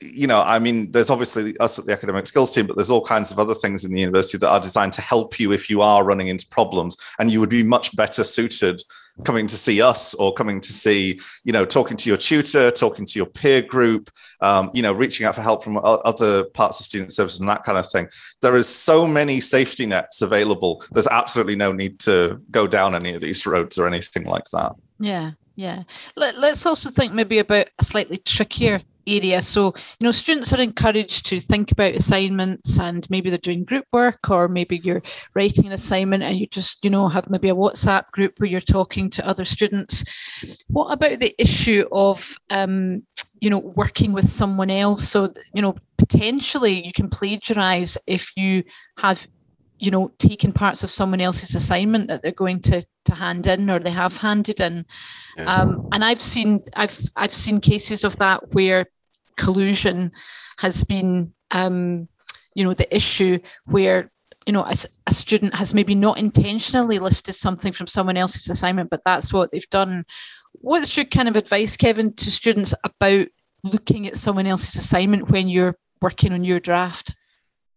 you 0.00 0.26
know, 0.26 0.42
I 0.42 0.58
mean, 0.58 0.90
there's 0.90 1.10
obviously 1.10 1.56
us 1.58 1.78
at 1.78 1.86
the 1.86 1.92
academic 1.92 2.26
skills 2.26 2.54
team, 2.54 2.66
but 2.66 2.76
there's 2.76 2.90
all 2.90 3.04
kinds 3.04 3.30
of 3.30 3.38
other 3.38 3.54
things 3.54 3.84
in 3.84 3.92
the 3.92 4.00
university 4.00 4.38
that 4.38 4.48
are 4.48 4.60
designed 4.60 4.92
to 4.94 5.02
help 5.02 5.38
you 5.38 5.52
if 5.52 5.68
you 5.68 5.82
are 5.82 6.04
running 6.04 6.28
into 6.28 6.46
problems. 6.48 6.96
And 7.18 7.30
you 7.30 7.40
would 7.40 7.50
be 7.50 7.62
much 7.62 7.94
better 7.96 8.24
suited 8.24 8.80
coming 9.24 9.46
to 9.48 9.56
see 9.56 9.82
us 9.82 10.14
or 10.14 10.32
coming 10.32 10.60
to 10.60 10.72
see, 10.72 11.20
you 11.44 11.52
know, 11.52 11.64
talking 11.64 11.96
to 11.96 12.08
your 12.08 12.16
tutor, 12.16 12.70
talking 12.70 13.04
to 13.04 13.18
your 13.18 13.26
peer 13.26 13.62
group, 13.62 14.10
um, 14.40 14.70
you 14.74 14.82
know, 14.82 14.92
reaching 14.92 15.26
out 15.26 15.34
for 15.34 15.42
help 15.42 15.64
from 15.64 15.78
other 15.82 16.44
parts 16.44 16.80
of 16.80 16.86
student 16.86 17.12
services 17.12 17.40
and 17.40 17.48
that 17.48 17.64
kind 17.64 17.78
of 17.78 17.88
thing. 17.90 18.08
There 18.42 18.56
is 18.56 18.68
so 18.68 19.06
many 19.06 19.40
safety 19.40 19.86
nets 19.86 20.22
available. 20.22 20.84
There's 20.92 21.08
absolutely 21.08 21.56
no 21.56 21.72
need 21.72 21.98
to 22.00 22.40
go 22.50 22.66
down 22.66 22.94
any 22.94 23.14
of 23.14 23.20
these 23.20 23.44
roads 23.46 23.78
or 23.78 23.86
anything 23.86 24.24
like 24.24 24.44
that. 24.52 24.74
Yeah. 25.00 25.32
Yeah. 25.56 25.82
Let, 26.14 26.36
us 26.36 26.64
also 26.66 26.88
think 26.88 27.12
maybe 27.12 27.40
about 27.40 27.68
a 27.80 27.84
slightly 27.84 28.18
trickier 28.18 28.80
area. 29.16 29.40
So, 29.42 29.74
you 29.98 30.04
know, 30.04 30.10
students 30.10 30.52
are 30.52 30.60
encouraged 30.60 31.26
to 31.26 31.40
think 31.40 31.72
about 31.72 31.94
assignments 31.94 32.78
and 32.78 33.08
maybe 33.10 33.30
they're 33.30 33.38
doing 33.38 33.64
group 33.64 33.86
work 33.92 34.30
or 34.30 34.48
maybe 34.48 34.78
you're 34.78 35.02
writing 35.34 35.66
an 35.66 35.72
assignment 35.72 36.22
and 36.22 36.38
you 36.38 36.46
just, 36.46 36.84
you 36.84 36.90
know, 36.90 37.08
have 37.08 37.30
maybe 37.30 37.48
a 37.48 37.54
WhatsApp 37.54 38.10
group 38.12 38.38
where 38.38 38.48
you're 38.48 38.60
talking 38.60 39.10
to 39.10 39.26
other 39.26 39.44
students. 39.44 40.04
What 40.68 40.92
about 40.92 41.20
the 41.20 41.34
issue 41.38 41.86
of, 41.92 42.36
um, 42.50 43.02
you 43.40 43.50
know, 43.50 43.58
working 43.58 44.12
with 44.12 44.30
someone 44.30 44.70
else? 44.70 45.08
So, 45.08 45.32
you 45.54 45.62
know, 45.62 45.76
potentially 45.96 46.86
you 46.86 46.92
can 46.92 47.10
plagiarize 47.10 47.98
if 48.06 48.36
you 48.36 48.64
have 48.96 49.26
you 49.78 49.90
know 49.90 50.10
taken 50.18 50.52
parts 50.52 50.82
of 50.82 50.90
someone 50.90 51.20
else's 51.20 51.54
assignment 51.54 52.08
that 52.08 52.22
they're 52.22 52.32
going 52.32 52.60
to 52.60 52.84
to 53.04 53.14
hand 53.14 53.46
in 53.46 53.70
or 53.70 53.78
they 53.78 53.90
have 53.90 54.16
handed 54.16 54.60
in 54.60 54.84
yeah. 55.36 55.54
um, 55.54 55.88
and 55.92 56.04
i've 56.04 56.20
seen 56.20 56.60
i've 56.74 57.00
i've 57.16 57.34
seen 57.34 57.60
cases 57.60 58.04
of 58.04 58.16
that 58.18 58.52
where 58.54 58.86
collusion 59.38 60.12
has 60.58 60.84
been, 60.84 61.32
um, 61.52 62.08
you 62.54 62.64
know, 62.64 62.74
the 62.74 62.94
issue 62.94 63.38
where 63.64 64.10
you 64.46 64.52
know 64.52 64.64
a, 64.64 64.74
a, 65.06 65.14
student 65.14 65.54
has 65.54 65.74
maybe 65.74 65.94
not 65.94 66.18
intentionally 66.18 66.98
lifted 66.98 67.34
something 67.34 67.72
from 67.72 67.86
someone 67.86 68.16
else's 68.16 68.50
assignment, 68.50 68.90
but 68.90 69.02
that's 69.04 69.32
what 69.32 69.50
they've 69.50 69.70
done. 69.70 70.04
What's 70.52 70.96
your 70.96 71.06
kind 71.06 71.28
of 71.28 71.36
advice, 71.36 71.76
Kevin, 71.76 72.12
to 72.14 72.30
students 72.30 72.74
about 72.84 73.28
looking 73.62 74.06
at 74.06 74.18
someone 74.18 74.46
else's 74.46 74.76
assignment 74.76 75.30
when 75.30 75.48
you're 75.48 75.76
working 76.02 76.32
on 76.32 76.44
your 76.44 76.60
draft? 76.60 77.14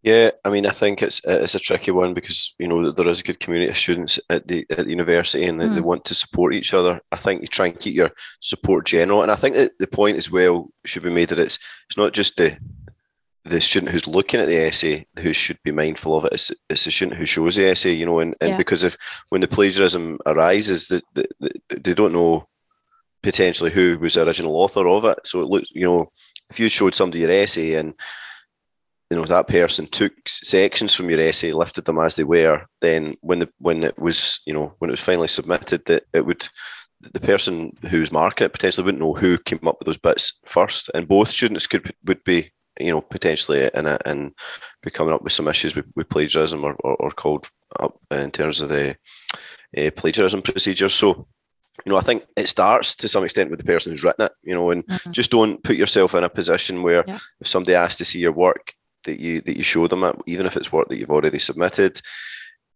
Yeah, 0.04 0.32
I 0.44 0.50
mean, 0.50 0.66
I 0.66 0.72
think 0.72 1.04
it's 1.04 1.22
it's 1.26 1.54
a 1.54 1.60
tricky 1.60 1.92
one 1.92 2.16
because 2.16 2.56
you 2.58 2.68
know 2.68 2.92
there 2.92 3.08
is 3.08 3.20
a 3.20 3.24
good 3.24 3.40
community 3.40 3.70
of 3.70 3.78
students 3.78 4.20
at 4.32 4.48
the 4.48 4.66
at 4.72 4.86
the 4.86 4.90
university 4.90 5.46
and 5.46 5.60
mm. 5.60 5.76
they 5.76 5.82
want 5.82 6.06
to 6.06 6.16
support 6.16 6.56
each 6.56 6.74
other. 6.74 7.00
I 7.12 7.18
think 7.18 7.42
you 7.42 7.48
try 7.48 7.68
and 7.68 7.80
keep 7.80 7.94
your 7.94 8.10
support 8.40 8.88
general, 8.88 9.22
and 9.22 9.32
I 9.32 9.36
think 9.36 9.56
that 9.56 9.78
the 9.78 9.86
point 9.86 10.18
as 10.18 10.32
well 10.32 10.70
should 10.86 11.04
be 11.04 11.12
made 11.12 11.30
that 11.30 11.40
it's 11.40 11.60
it's 11.88 11.98
not 11.98 12.14
just 12.14 12.38
the 12.38 12.58
the 13.46 13.62
student 13.62 13.92
who's 13.92 14.08
looking 14.08 14.40
at 14.40 14.48
the 14.48 14.58
essay 14.58 15.06
who 15.20 15.34
should 15.34 15.58
be 15.64 15.72
mindful 15.72 16.16
of 16.16 16.26
it. 16.26 16.34
It's, 16.34 16.52
it's 16.70 16.86
the 16.86 16.92
student 16.92 17.18
who 17.18 17.26
shows 17.26 17.56
the 17.56 17.68
essay, 17.68 17.94
you 17.94 18.06
know, 18.06 18.20
and, 18.20 18.36
and 18.40 18.52
yeah. 18.52 18.58
because 18.58 18.84
if 18.84 18.98
when 19.30 19.42
the 19.42 19.48
plagiarism 19.48 20.20
arises, 20.26 20.88
that 20.90 21.04
they, 21.16 21.26
they 21.76 21.94
don't 21.94 22.14
know 22.14 22.48
potentially 23.24 23.72
who 23.72 23.98
was 24.00 24.14
the 24.14 24.26
original 24.26 24.58
author 24.58 24.88
of 24.88 25.06
it. 25.06 25.20
So 25.26 25.42
it 25.42 25.48
looks, 25.48 25.70
you 25.72 25.86
know, 25.86 26.12
if 26.50 26.60
you 26.60 26.70
showed 26.70 26.94
somebody 26.94 27.20
your 27.20 27.32
essay 27.32 27.76
and 27.76 27.94
you 29.12 29.18
know 29.18 29.26
that 29.26 29.50
person 29.50 29.88
took 29.88 30.14
sections 30.26 30.94
from 30.94 31.10
your 31.10 31.20
essay, 31.20 31.52
lifted 31.52 31.84
them 31.84 32.00
as 32.00 32.16
they 32.16 32.24
were, 32.24 32.66
then 32.80 33.18
when 33.20 33.40
the 33.40 33.50
when 33.60 33.84
it 33.84 34.00
was 34.00 34.40
you 34.46 34.54
know 34.54 34.74
when 34.80 34.90
it 34.90 34.94
was 34.94 35.02
finally 35.02 35.28
submitted, 35.28 35.84
that 35.86 36.04
it 36.14 36.26
would 36.26 36.48
the 37.02 37.20
person 37.20 37.76
who's 37.90 38.10
marking 38.10 38.46
it 38.46 38.54
potentially 38.54 38.86
wouldn't 38.86 39.02
know 39.02 39.14
who 39.14 39.38
came 39.38 39.68
up 39.68 39.78
with 39.80 39.86
those 39.86 39.98
bits 39.98 40.40
first, 40.46 40.90
and 40.96 41.10
both 41.10 41.28
students 41.28 41.68
could 41.68 41.94
would 42.06 42.24
be 42.24 42.52
you 42.80 42.90
know 42.90 43.02
potentially 43.02 43.70
in 43.74 43.86
it 43.86 44.02
and 44.06 44.32
be 44.82 44.90
coming 44.90 45.14
up 45.14 45.24
with 45.24 45.34
some 45.34 45.50
issues 45.50 45.76
with, 45.76 45.86
with 45.98 46.08
plagiarism 46.08 46.64
or, 46.64 46.74
or, 46.86 46.96
or, 46.96 47.12
called 47.12 47.50
up 47.82 47.98
in 48.12 48.32
terms 48.32 48.62
of 48.62 48.70
the 48.70 48.96
uh, 49.78 49.92
plagiarism 49.98 50.42
procedures. 50.42 50.94
So 50.94 51.28
you 51.86 51.92
know, 51.92 51.98
I 51.98 52.02
think 52.02 52.24
it 52.38 52.48
starts 52.48 52.96
to 52.96 53.10
some 53.10 53.26
extent 53.26 53.50
with 53.50 53.60
the 53.60 53.66
person 53.66 53.92
who's 53.92 54.04
written 54.06 54.26
it, 54.26 54.32
you 54.44 54.54
know, 54.54 54.72
and 54.72 54.88
mm-hmm. 54.88 55.12
just 55.12 55.32
don't 55.32 55.62
put 55.64 55.76
yourself 55.76 56.16
in 56.16 56.24
a 56.24 56.30
position 56.30 56.82
where 56.82 57.04
yeah. 57.06 57.20
if 57.42 57.48
somebody 57.48 57.76
asks 57.76 57.98
to 57.98 58.06
see 58.06 58.20
your 58.20 58.32
work, 58.32 58.74
that 59.06 59.20
you 59.20 59.42
that 59.42 59.58
you 59.58 59.64
show 59.64 59.88
them, 59.88 60.04
at, 60.04 60.16
even 60.26 60.46
if 60.46 60.58
it's 60.58 60.72
work 60.72 60.90
that 60.90 60.98
you've 60.98 61.12
already 61.12 61.40
submitted. 61.40 62.02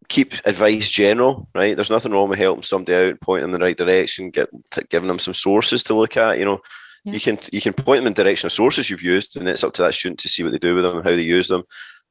Keep 0.08 0.34
advice 0.46 0.90
general, 0.92 1.48
right? 1.56 1.76
There's 1.76 1.90
nothing 1.90 2.12
wrong 2.12 2.30
with 2.30 2.38
helping 2.38 2.62
somebody 2.62 2.94
out, 2.94 3.22
pointing 3.22 3.48
them 3.48 3.56
in 3.56 3.60
the 3.60 3.66
right 3.66 3.78
direction, 3.78 4.30
get 4.30 4.50
giving 4.90 5.08
them 5.08 5.18
some 5.18 5.34
sources 5.34 5.82
to 5.84 5.96
look 5.96 6.16
at. 6.16 6.38
You 6.38 6.46
know, 6.46 6.60
yeah. 7.06 7.14
you 7.14 7.20
can 7.20 7.40
you 7.52 7.62
can 7.62 7.74
point 7.74 8.02
them 8.02 8.08
in 8.08 8.14
direction 8.14 8.46
of 8.46 8.54
sources 8.54 8.90
you've 8.90 9.02
used, 9.02 9.36
and 9.36 9.48
it's 9.48 9.64
up 9.64 9.74
to 9.76 9.82
that 9.82 9.96
student 9.96 10.20
to 10.20 10.30
see 10.30 10.44
what 10.44 10.52
they 10.52 10.60
do 10.60 10.76
with 10.76 10.84
them 10.84 10.98
and 10.98 11.06
how 11.06 11.16
they 11.16 11.22
use 11.22 11.48
them. 11.48 11.64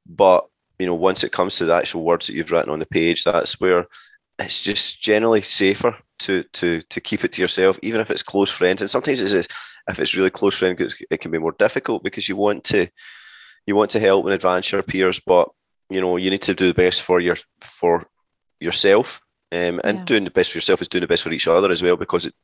But 0.07 0.45
you 0.79 0.87
know, 0.87 0.95
once 0.95 1.23
it 1.23 1.33
comes 1.33 1.57
to 1.57 1.67
the 1.67 1.75
actual 1.75 2.03
words 2.03 2.27
that 2.27 2.35
you've 2.35 2.51
written 2.51 2.71
on 2.71 2.81
the 2.81 2.87
page, 2.87 3.23
that's 3.23 3.61
where 3.61 3.87
it's 4.39 4.63
just 4.63 5.01
generally 5.01 5.43
safer 5.43 5.97
to 6.21 6.43
to 6.55 6.81
to 6.83 7.01
keep 7.01 7.25
it 7.25 7.33
to 7.33 7.43
yourself, 7.43 7.79
even 7.83 8.01
if 8.01 8.11
it's 8.11 8.23
close 8.23 8.51
friends. 8.51 8.81
And 8.83 8.91
sometimes 8.91 9.21
it's 9.21 9.49
if 9.89 9.99
it's 9.99 10.15
really 10.15 10.31
close 10.31 10.57
friends, 10.57 10.97
it 11.11 11.21
can 11.21 11.31
be 11.31 11.39
more 11.39 11.55
difficult 11.59 12.03
because 12.03 12.29
you 12.29 12.37
want 12.37 12.65
to 12.65 12.89
you 13.67 13.77
want 13.77 13.91
to 13.93 14.01
help 14.01 14.25
and 14.25 14.35
advance 14.35 14.71
your 14.71 14.83
peers, 14.83 15.21
but 15.21 15.49
you 15.91 16.01
know 16.01 16.17
you 16.17 16.31
need 16.31 16.43
to 16.43 16.55
do 16.55 16.69
the 16.69 16.75
best 16.75 17.03
for 17.03 17.21
your 17.21 17.37
for 17.61 18.07
yourself. 18.61 19.21
Um, 19.53 19.81
and 19.85 19.99
yeah. 19.99 20.05
doing 20.05 20.25
the 20.25 20.31
best 20.31 20.51
for 20.51 20.59
yourself 20.59 20.83
is 20.83 20.89
doing 20.89 21.03
the 21.03 21.09
best 21.09 21.23
for 21.23 21.33
each 21.33 21.47
other 21.47 21.71
as 21.71 21.83
well. 21.83 21.97
Because 21.97 22.27
it, 22.27 22.35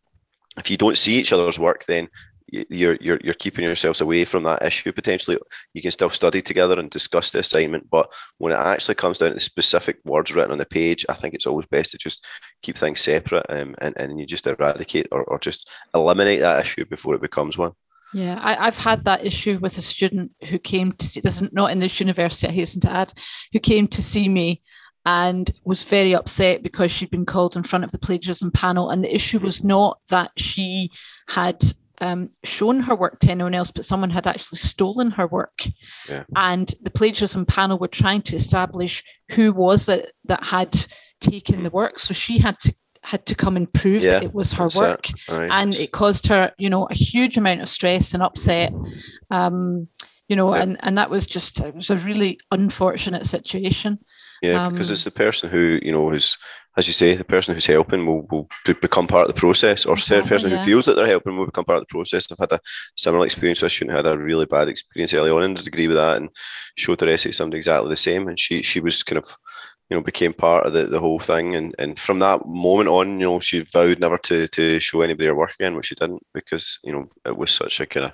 if 0.56 0.70
you 0.70 0.76
don't 0.76 0.98
see 0.98 1.14
each 1.14 1.32
other's 1.32 1.58
work, 1.58 1.84
then 1.86 2.08
you're 2.52 2.96
you're 3.00 3.20
you're 3.22 3.34
keeping 3.34 3.64
yourselves 3.64 4.00
away 4.00 4.24
from 4.24 4.42
that 4.44 4.62
issue 4.62 4.92
potentially. 4.92 5.38
You 5.74 5.82
can 5.82 5.90
still 5.90 6.10
study 6.10 6.42
together 6.42 6.78
and 6.78 6.90
discuss 6.90 7.30
the 7.30 7.40
assignment, 7.40 7.88
but 7.90 8.12
when 8.38 8.52
it 8.52 8.56
actually 8.56 8.96
comes 8.96 9.18
down 9.18 9.30
to 9.30 9.34
the 9.34 9.40
specific 9.40 9.98
words 10.04 10.34
written 10.34 10.52
on 10.52 10.58
the 10.58 10.66
page, 10.66 11.06
I 11.08 11.14
think 11.14 11.34
it's 11.34 11.46
always 11.46 11.66
best 11.70 11.92
to 11.92 11.98
just 11.98 12.26
keep 12.62 12.76
things 12.76 13.00
separate 13.00 13.46
um, 13.48 13.74
and 13.78 13.96
and 13.96 14.18
you 14.18 14.26
just 14.26 14.46
eradicate 14.46 15.08
or, 15.12 15.24
or 15.24 15.38
just 15.38 15.68
eliminate 15.94 16.40
that 16.40 16.60
issue 16.60 16.84
before 16.84 17.14
it 17.14 17.22
becomes 17.22 17.56
one. 17.56 17.72
Yeah, 18.12 18.38
I, 18.42 18.64
have 18.64 18.76
had 18.76 19.04
that 19.04 19.24
issue 19.24 19.58
with 19.60 19.78
a 19.78 19.82
student 19.82 20.32
who 20.48 20.58
came 20.58 20.92
to 20.92 21.06
see, 21.06 21.20
this 21.20 21.40
is 21.40 21.52
not 21.52 21.70
in 21.70 21.78
this 21.78 22.00
university, 22.00 22.48
I 22.48 22.52
hasten 22.52 22.80
to 22.82 22.90
add, 22.90 23.12
who 23.52 23.60
came 23.60 23.86
to 23.88 24.02
see 24.02 24.28
me 24.28 24.62
and 25.06 25.50
was 25.64 25.84
very 25.84 26.14
upset 26.14 26.62
because 26.62 26.90
she'd 26.90 27.10
been 27.10 27.24
called 27.24 27.56
in 27.56 27.62
front 27.62 27.84
of 27.84 27.92
the 27.92 27.98
plagiarism 27.98 28.50
panel. 28.50 28.90
And 28.90 29.02
the 29.02 29.14
issue 29.14 29.38
was 29.38 29.64
not 29.64 29.98
that 30.08 30.32
she 30.36 30.90
had 31.28 31.62
um, 32.00 32.30
shown 32.44 32.80
her 32.80 32.94
work 32.94 33.20
to 33.20 33.30
anyone 33.30 33.54
else, 33.54 33.70
but 33.70 33.84
someone 33.84 34.10
had 34.10 34.26
actually 34.26 34.58
stolen 34.58 35.10
her 35.12 35.26
work. 35.26 35.66
Yeah. 36.08 36.24
And 36.36 36.72
the 36.82 36.90
plagiarism 36.90 37.46
panel 37.46 37.78
were 37.78 37.88
trying 37.88 38.22
to 38.22 38.36
establish 38.36 39.02
who 39.30 39.52
was 39.52 39.88
it 39.88 40.12
that 40.24 40.42
had 40.42 40.76
taken 41.20 41.62
the 41.62 41.70
work. 41.70 41.98
So 41.98 42.14
she 42.14 42.38
had 42.38 42.58
to 42.60 42.74
had 43.02 43.24
to 43.26 43.34
come 43.34 43.56
and 43.56 43.72
prove 43.72 44.02
yeah, 44.02 44.12
that 44.12 44.24
it 44.24 44.34
was 44.34 44.52
her 44.52 44.68
work, 44.74 45.08
right. 45.28 45.50
and 45.50 45.74
it 45.74 45.92
caused 45.92 46.26
her, 46.26 46.52
you 46.58 46.68
know, 46.68 46.86
a 46.90 46.94
huge 46.94 47.36
amount 47.36 47.62
of 47.62 47.68
stress 47.68 48.14
and 48.14 48.22
upset. 48.22 48.72
Um, 49.30 49.88
you 50.28 50.36
know, 50.36 50.54
yeah. 50.54 50.62
and 50.62 50.76
and 50.80 50.98
that 50.98 51.10
was 51.10 51.26
just 51.26 51.60
it 51.60 51.74
was 51.74 51.90
a 51.90 51.96
really 51.96 52.38
unfortunate 52.52 53.26
situation. 53.26 53.98
Yeah, 54.42 54.66
um, 54.66 54.72
because 54.72 54.90
it's 54.90 55.04
the 55.04 55.10
person 55.10 55.50
who 55.50 55.80
you 55.82 55.92
know 55.92 56.10
who's 56.10 56.36
as 56.76 56.86
you 56.86 56.92
say, 56.92 57.14
the 57.14 57.24
person 57.24 57.52
who's 57.52 57.66
helping 57.66 58.06
will, 58.06 58.26
will 58.30 58.48
become 58.64 59.06
part 59.06 59.28
of 59.28 59.34
the 59.34 59.40
process, 59.40 59.84
or 59.84 59.96
the 59.96 60.24
person 60.26 60.50
yeah. 60.50 60.58
who 60.58 60.64
feels 60.64 60.86
that 60.86 60.94
they're 60.94 61.06
helping 61.06 61.36
will 61.36 61.46
become 61.46 61.64
part 61.64 61.78
of 61.78 61.82
the 61.82 61.92
process. 61.92 62.30
I've 62.30 62.38
had 62.38 62.52
a 62.52 62.60
similar 62.96 63.26
experience 63.26 63.60
with 63.60 63.72
a 63.72 63.74
student 63.74 63.90
who 63.90 63.96
had 63.96 64.06
a 64.06 64.16
really 64.16 64.46
bad 64.46 64.68
experience 64.68 65.12
early 65.12 65.30
on 65.30 65.42
in 65.42 65.54
the 65.54 65.62
degree 65.62 65.88
with 65.88 65.96
that, 65.96 66.18
and 66.18 66.30
showed 66.76 67.00
the 67.00 67.06
rest 67.06 67.26
of 67.26 67.34
something 67.34 67.56
exactly 67.56 67.90
the 67.90 67.96
same, 67.96 68.28
and 68.28 68.38
she 68.38 68.62
she 68.62 68.78
was 68.78 69.02
kind 69.02 69.18
of 69.18 69.36
you 69.90 69.96
know 69.96 70.02
became 70.02 70.32
part 70.32 70.66
of 70.66 70.72
the, 70.72 70.84
the 70.84 71.00
whole 71.00 71.18
thing, 71.18 71.56
and 71.56 71.74
and 71.78 71.98
from 71.98 72.20
that 72.20 72.46
moment 72.46 72.88
on, 72.88 73.20
you 73.20 73.26
know, 73.26 73.40
she 73.40 73.60
vowed 73.60 74.00
never 74.00 74.18
to 74.18 74.46
to 74.48 74.80
show 74.80 75.02
anybody 75.02 75.26
her 75.26 75.34
work 75.34 75.54
again, 75.54 75.74
which 75.76 75.86
she 75.86 75.94
didn't 75.94 76.24
because 76.32 76.78
you 76.84 76.92
know 76.92 77.08
it 77.26 77.36
was 77.36 77.50
such 77.50 77.80
a 77.80 77.86
kind 77.86 78.06
of 78.06 78.12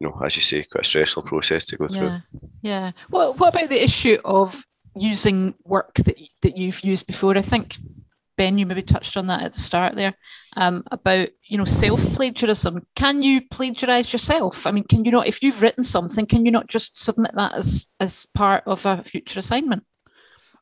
you 0.00 0.08
know, 0.08 0.18
as 0.24 0.36
you 0.36 0.42
say, 0.42 0.64
quite 0.64 0.84
a 0.84 0.88
stressful 0.88 1.24
process 1.24 1.64
to 1.66 1.76
go 1.76 1.88
through. 1.88 2.06
Yeah, 2.06 2.20
yeah. 2.62 2.92
Well, 3.10 3.34
what 3.34 3.52
about 3.54 3.68
the 3.68 3.82
issue 3.82 4.16
of 4.24 4.64
using 5.00 5.54
work 5.64 5.94
that 5.94 6.16
that 6.42 6.56
you've 6.56 6.84
used 6.84 7.06
before. 7.06 7.36
I 7.36 7.42
think 7.42 7.76
Ben, 8.36 8.58
you 8.58 8.66
maybe 8.66 8.82
touched 8.82 9.16
on 9.16 9.26
that 9.26 9.42
at 9.42 9.52
the 9.54 9.60
start 9.60 9.96
there 9.96 10.14
um, 10.56 10.84
about 10.90 11.28
you 11.44 11.58
know 11.58 11.64
self 11.64 12.00
plagiarism. 12.14 12.86
Can 12.94 13.22
you 13.22 13.42
plagiarize 13.50 14.12
yourself? 14.12 14.66
I 14.66 14.70
mean, 14.70 14.84
can 14.84 15.04
you 15.04 15.10
not 15.10 15.26
if 15.26 15.42
you've 15.42 15.62
written 15.62 15.84
something, 15.84 16.26
can 16.26 16.44
you 16.44 16.52
not 16.52 16.68
just 16.68 17.02
submit 17.02 17.32
that 17.34 17.54
as 17.54 17.86
as 18.00 18.26
part 18.34 18.64
of 18.66 18.84
a 18.86 19.02
future 19.02 19.38
assignment? 19.38 19.84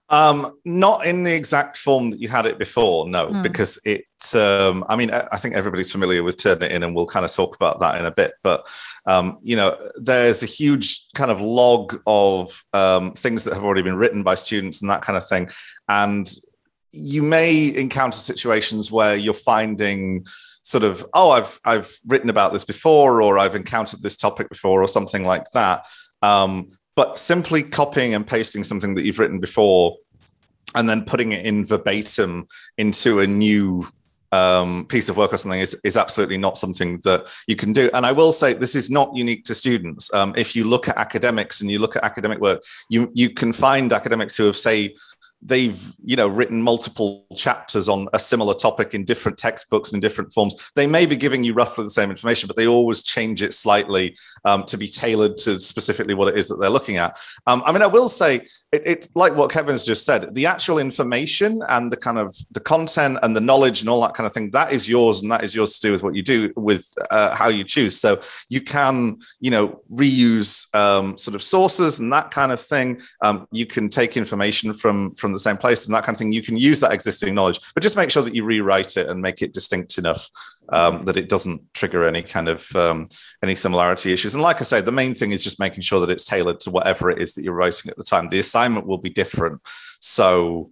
Um, 0.09 0.47
not 0.65 1.05
in 1.05 1.25
the 1.25 1.35
exact 1.35 1.77
form 1.77 2.13
that 2.13 2.21
you 2.21 2.29
had 2.29 2.47
it 2.47 2.59
before, 2.59 3.09
no, 3.09 3.29
mm. 3.29 3.43
because 3.43 3.81
it. 3.85 4.05
Um, 4.35 4.85
I 4.89 4.97
mean, 4.97 5.11
I, 5.11 5.37
think 5.37 5.55
everybody's 5.55 5.93
familiar 5.93 6.23
with 6.23 6.37
Turnitin, 6.37 6.83
and 6.83 6.95
we'll 6.95 7.07
kind 7.07 7.25
of 7.25 7.33
talk 7.33 7.55
about 7.55 7.81
that 7.81 7.99
in 7.99 8.07
a 8.07 8.11
bit. 8.11 8.33
But 8.43 8.69
um, 9.05 9.39
you 9.43 9.57
know, 9.57 9.77
there's 9.97 10.43
a 10.43 10.47
huge 10.47 11.07
kind 11.15 11.31
of 11.31 11.41
log 11.41 12.01
of 12.07 12.63
um, 12.73 13.13
things 13.13 13.45
that 13.45 13.55
have 13.55 13.65
already 13.65 13.83
been 13.83 13.97
written 13.97 14.23
by 14.23 14.37
students 14.37 14.81
and 14.81 14.91
that 14.91 15.03
kind 15.03 15.17
of 15.17 15.27
thing, 15.27 15.49
and 15.89 16.29
you 16.93 17.23
may 17.23 17.77
encounter 17.77 18.17
situations 18.17 18.91
where 18.91 19.17
you're 19.17 19.35
finding 19.35 20.25
sort 20.63 20.83
of, 20.83 21.05
oh, 21.15 21.31
I've 21.31 21.61
I've 21.65 21.97
written 22.07 22.31
about 22.31 22.53
this 22.53 22.65
before, 22.65 23.23
or 23.23 23.39
I've 23.39 23.55
encountered 23.55 24.03
this 24.03 24.17
topic 24.17 24.49
before, 24.49 24.83
or 24.83 24.89
something 24.89 25.25
like 25.25 25.45
that. 25.53 25.87
Um, 26.23 26.71
but 26.97 27.19
simply 27.19 27.63
copying 27.63 28.15
and 28.15 28.27
pasting 28.27 28.65
something 28.65 28.95
that 28.95 29.05
you've 29.05 29.19
written 29.19 29.39
before 29.39 29.97
and 30.75 30.89
then 30.89 31.05
putting 31.05 31.33
it 31.33 31.45
in 31.45 31.65
verbatim 31.65 32.49
into 32.77 33.21
a 33.21 33.27
new 33.27 33.87
um, 34.33 34.87
piece 34.87 35.09
of 35.09 35.17
work 35.17 35.33
or 35.33 35.37
something 35.37 35.61
is, 35.61 35.81
is 35.85 35.97
absolutely 35.97 36.37
not 36.37 36.57
something 36.57 36.99
that 37.05 37.31
you 37.47 37.57
can 37.57 37.73
do. 37.73 37.89
And 37.95 38.05
I 38.05 38.13
will 38.13 38.33
say 38.33 38.53
this 38.53 38.75
is 38.75 38.91
not 38.91 39.15
unique 39.15 39.45
to 39.45 39.55
students. 39.55 40.13
Um, 40.13 40.35
if 40.37 40.57
you 40.57 40.65
look 40.65 40.89
at 40.89 40.99
academics 40.99 41.61
and 41.61 41.71
you 41.71 41.79
look 41.79 41.97
at 41.97 42.05
academic 42.05 42.41
work, 42.41 42.63
you 42.89 43.11
you 43.15 43.31
can 43.31 43.53
find 43.53 43.93
academics 43.93 44.37
who 44.37 44.45
have 44.45 44.57
say 44.57 44.95
they've 45.47 45.93
you 46.05 46.17
know 46.17 46.29
written 46.29 46.61
multiple 46.63 47.27
chapters 47.37 47.89
on 47.89 48.09
a 48.13 48.19
similar 48.19 48.55
topic 48.55 48.95
in 48.95 49.05
different 49.05 49.39
textbooks 49.39 49.93
in 49.93 50.01
different 50.01 50.33
forms. 50.33 50.71
They 50.75 50.87
may 50.87 51.07
be 51.07 51.17
giving 51.17 51.43
you 51.43 51.55
roughly 51.55 51.85
the 51.85 51.91
same 51.91 52.11
information 52.11 52.47
but 52.47 52.57
they 52.57 52.67
always 52.67 53.03
change 53.03 53.43
it 53.43 53.55
slightly 53.55 54.17
um, 54.45 54.65
to 54.65 54.77
be 54.77 54.89
tailored 54.89 55.39
to 55.39 55.61
specifically 55.61 56.15
what 56.15 56.29
it 56.29 56.37
is 56.37 56.49
that 56.49 56.57
they're 56.61 56.71
looking 56.71 56.97
at. 56.97 57.17
Um, 57.47 57.63
i 57.65 57.73
mean 57.73 57.83
i 57.83 57.87
will 57.87 58.09
say 58.09 58.37
it, 58.73 58.83
it's 58.85 59.15
like 59.15 59.35
what 59.35 59.51
kevin's 59.51 59.85
just 59.85 60.05
said 60.05 60.35
the 60.35 60.47
actual 60.47 60.79
information 60.79 61.63
and 61.69 61.91
the 61.91 61.97
kind 61.97 62.19
of 62.19 62.37
the 62.53 62.61
content 62.61 63.19
and 63.23 63.35
the 63.37 63.41
knowledge 63.41 63.81
and 63.81 63.89
all 63.89 64.01
that 64.01 64.15
kind 64.15 64.27
of 64.27 64.33
thing 64.33 64.51
that 64.51 64.73
is 64.73 64.89
yours 64.89 65.23
and 65.23 65.31
that 65.31 65.45
is 65.45 65.55
yours 65.55 65.79
to 65.79 65.89
do 65.89 65.93
with 65.93 66.03
what 66.03 66.15
you 66.15 66.23
do 66.23 66.53
with 66.57 66.93
uh, 67.11 67.35
how 67.35 67.49
you 67.49 67.65
choose. 67.65 67.99
So 68.01 68.21
you 68.49 68.61
can 68.61 69.19
you 69.41 69.51
know 69.51 69.81
reuse 69.93 70.75
um, 70.75 71.17
sort 71.19 71.35
of 71.35 71.43
sources 71.43 72.01
and 72.01 72.13
that 72.13 72.31
kind 72.31 72.53
of 72.53 72.61
thing. 72.61 73.01
Um, 73.23 73.47
you 73.53 73.67
can 73.67 73.89
take 73.89 74.17
information 74.17 74.75
from 74.75 75.15
from 75.15 75.33
the 75.37 75.41
same 75.41 75.57
place 75.57 75.87
and 75.87 75.95
that 75.95 76.05
kind 76.05 76.15
of 76.15 76.19
thing, 76.19 76.33
you 76.33 76.43
can 76.43 76.57
use 76.57 76.81
that 76.81 76.93
existing 76.93 77.35
knowledge, 77.35 77.61
but 77.75 77.83
just 77.83 77.97
make 77.97 78.11
sure 78.11 78.23
that 78.23 78.35
you 78.35 78.45
rewrite 78.45 78.97
it 78.97 79.09
and 79.09 79.21
make 79.21 79.43
it 79.43 79.53
distinct 79.53 79.99
enough 79.99 80.29
um, 80.71 81.05
that 81.05 81.17
it 81.17 81.29
doesn't 81.29 81.63
trigger 81.75 82.05
any 82.07 82.23
kind 82.23 82.49
of 82.49 82.75
um, 82.75 83.09
any 83.43 83.55
similarity 83.55 84.13
issues. 84.13 84.35
And 84.35 84.43
like 84.43 84.61
I 84.61 84.65
say, 84.65 84.81
the 84.81 84.93
main 84.93 85.15
thing 85.15 85.33
is 85.33 85.45
just 85.45 85.61
making 85.61 85.83
sure 85.83 86.01
that 86.01 86.11
it's 86.11 86.25
tailored 86.25 86.61
to 86.61 86.71
whatever 86.71 87.11
it 87.11 87.19
is 87.19 87.35
that 87.35 87.45
you're 87.45 87.55
writing 87.55 87.91
at 87.91 87.97
the 87.97 88.05
time. 88.05 88.29
The 88.29 88.39
assignment 88.39 88.87
will 88.87 88.99
be 88.99 89.11
different, 89.11 89.61
so 90.01 90.71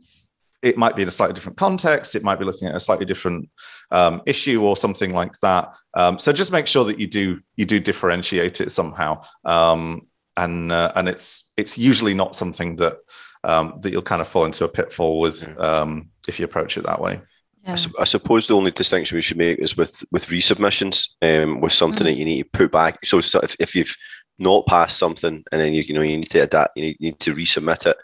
it 0.63 0.79
might 0.79 0.97
be 0.97 1.03
in 1.03 1.09
a 1.09 1.13
slightly 1.13 1.35
different 1.35 1.59
context. 1.59 2.17
It 2.17 2.25
might 2.25 2.39
be 2.39 2.47
looking 2.47 2.69
at 2.69 2.75
a 2.75 2.81
slightly 2.81 3.05
different 3.05 3.51
um, 3.91 4.23
issue 4.25 4.65
or 4.65 4.77
something 4.77 5.13
like 5.13 5.39
that. 5.41 5.75
Um, 5.93 6.19
so 6.19 6.33
just 6.33 6.53
make 6.53 6.67
sure 6.67 6.85
that 6.85 6.99
you 6.99 7.07
do 7.07 7.41
you 7.57 7.67
do 7.67 7.79
differentiate 7.79 8.61
it 8.61 8.71
somehow. 8.71 9.23
Um, 9.45 10.09
and 10.37 10.73
uh, 10.73 10.93
and 10.97 11.09
it's 11.09 11.53
it's 11.57 11.79
usually 11.79 12.15
not 12.15 12.35
something 12.35 12.77
that 12.77 12.97
um, 13.45 13.79
that 13.81 13.93
you'll 13.93 14.03
kind 14.03 14.21
of 14.21 14.29
fall 14.29 14.45
into 14.45 14.65
a 14.65 14.69
pitfall 14.69 15.21
with 15.21 15.59
um, 15.61 16.11
if 16.27 16.39
you 16.39 16.45
approach 16.45 16.77
it 16.77 16.85
that 16.85 17.01
way. 17.01 17.21
Yeah. 17.65 17.73
I, 17.73 17.77
su- 17.77 17.95
I, 17.99 18.05
suppose 18.05 18.47
the 18.47 18.57
only 18.57 18.71
distinction 18.71 19.17
we 19.17 19.23
should 19.23 19.39
make 19.39 19.59
is 19.59 19.77
with 19.77 20.03
with 20.11 20.27
resubmissions, 20.27 21.11
um, 21.23 21.61
with 21.61 21.73
something 21.73 22.03
mm. 22.03 22.07
that 22.07 22.15
you 22.15 22.25
need 22.25 22.43
to 22.43 22.59
put 22.59 22.73
back. 22.73 23.05
So, 23.05 23.21
so 23.21 23.41
if, 23.41 23.57
if 23.59 23.75
you've 23.75 23.95
not 24.39 24.67
passed 24.67 24.99
something 24.99 25.45
and 25.51 25.61
then 25.61 25.73
you, 25.73 25.83
you 25.83 25.95
know 25.95 26.03
you 26.03 26.19
need 26.19 26.31
to 26.31 26.41
adapt, 26.41 26.77
you 26.77 26.83
need, 26.83 26.97
you 26.99 27.11
need 27.11 27.21
to 27.21 27.35
resubmit 27.35 27.87
it. 27.87 27.97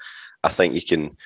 I 0.43 0.49
think 0.49 0.75
you 0.75 0.83
can 0.83 1.17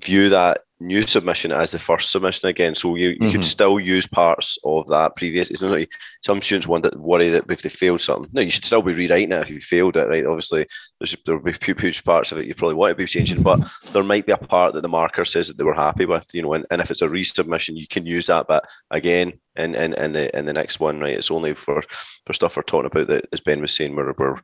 view 0.00 0.30
that 0.30 0.63
new 0.80 1.02
submission 1.02 1.52
as 1.52 1.70
the 1.70 1.78
first 1.78 2.10
submission 2.10 2.48
again. 2.48 2.74
So 2.74 2.96
you, 2.96 3.10
you 3.10 3.16
mm-hmm. 3.16 3.30
could 3.32 3.44
still 3.44 3.78
use 3.78 4.06
parts 4.06 4.58
of 4.64 4.88
that 4.88 5.16
previous. 5.16 5.50
It's 5.50 5.62
not 5.62 5.70
like 5.70 5.92
some 6.22 6.42
students 6.42 6.66
want 6.66 6.84
to 6.84 6.98
worry 6.98 7.28
that 7.30 7.50
if 7.50 7.62
they 7.62 7.68
failed 7.68 8.00
something. 8.00 8.28
No, 8.32 8.40
you 8.40 8.50
should 8.50 8.64
still 8.64 8.82
be 8.82 8.92
rewriting 8.92 9.32
it 9.32 9.42
if 9.42 9.50
you 9.50 9.60
failed 9.60 9.96
it, 9.96 10.08
right? 10.08 10.26
Obviously, 10.26 10.66
there's, 11.00 11.16
there'll 11.24 11.40
be 11.42 11.54
huge 11.62 12.04
parts 12.04 12.32
of 12.32 12.38
it 12.38 12.46
you 12.46 12.54
probably 12.54 12.74
want 12.74 12.90
to 12.90 12.96
be 12.96 13.06
changing, 13.06 13.42
but 13.42 13.60
there 13.92 14.02
might 14.02 14.26
be 14.26 14.32
a 14.32 14.38
part 14.38 14.74
that 14.74 14.80
the 14.80 14.88
marker 14.88 15.24
says 15.24 15.48
that 15.48 15.56
they 15.56 15.64
were 15.64 15.74
happy 15.74 16.06
with, 16.06 16.26
you 16.32 16.42
know, 16.42 16.54
and, 16.54 16.66
and 16.70 16.80
if 16.80 16.90
it's 16.90 17.02
a 17.02 17.08
resubmission, 17.08 17.76
you 17.76 17.86
can 17.86 18.04
use 18.04 18.26
that. 18.26 18.46
But 18.48 18.64
again, 18.90 19.34
in, 19.56 19.74
in, 19.74 19.92
in 19.94 20.12
the 20.12 20.36
in 20.36 20.46
the 20.46 20.52
next 20.52 20.80
one, 20.80 21.00
right? 21.00 21.16
It's 21.16 21.30
only 21.30 21.54
for 21.54 21.82
for 22.26 22.32
stuff 22.32 22.56
we're 22.56 22.62
talking 22.62 22.86
about 22.86 23.06
that, 23.08 23.26
as 23.32 23.40
Ben 23.40 23.60
was 23.60 23.72
saying, 23.72 23.94
where, 23.94 24.10
where 24.12 24.36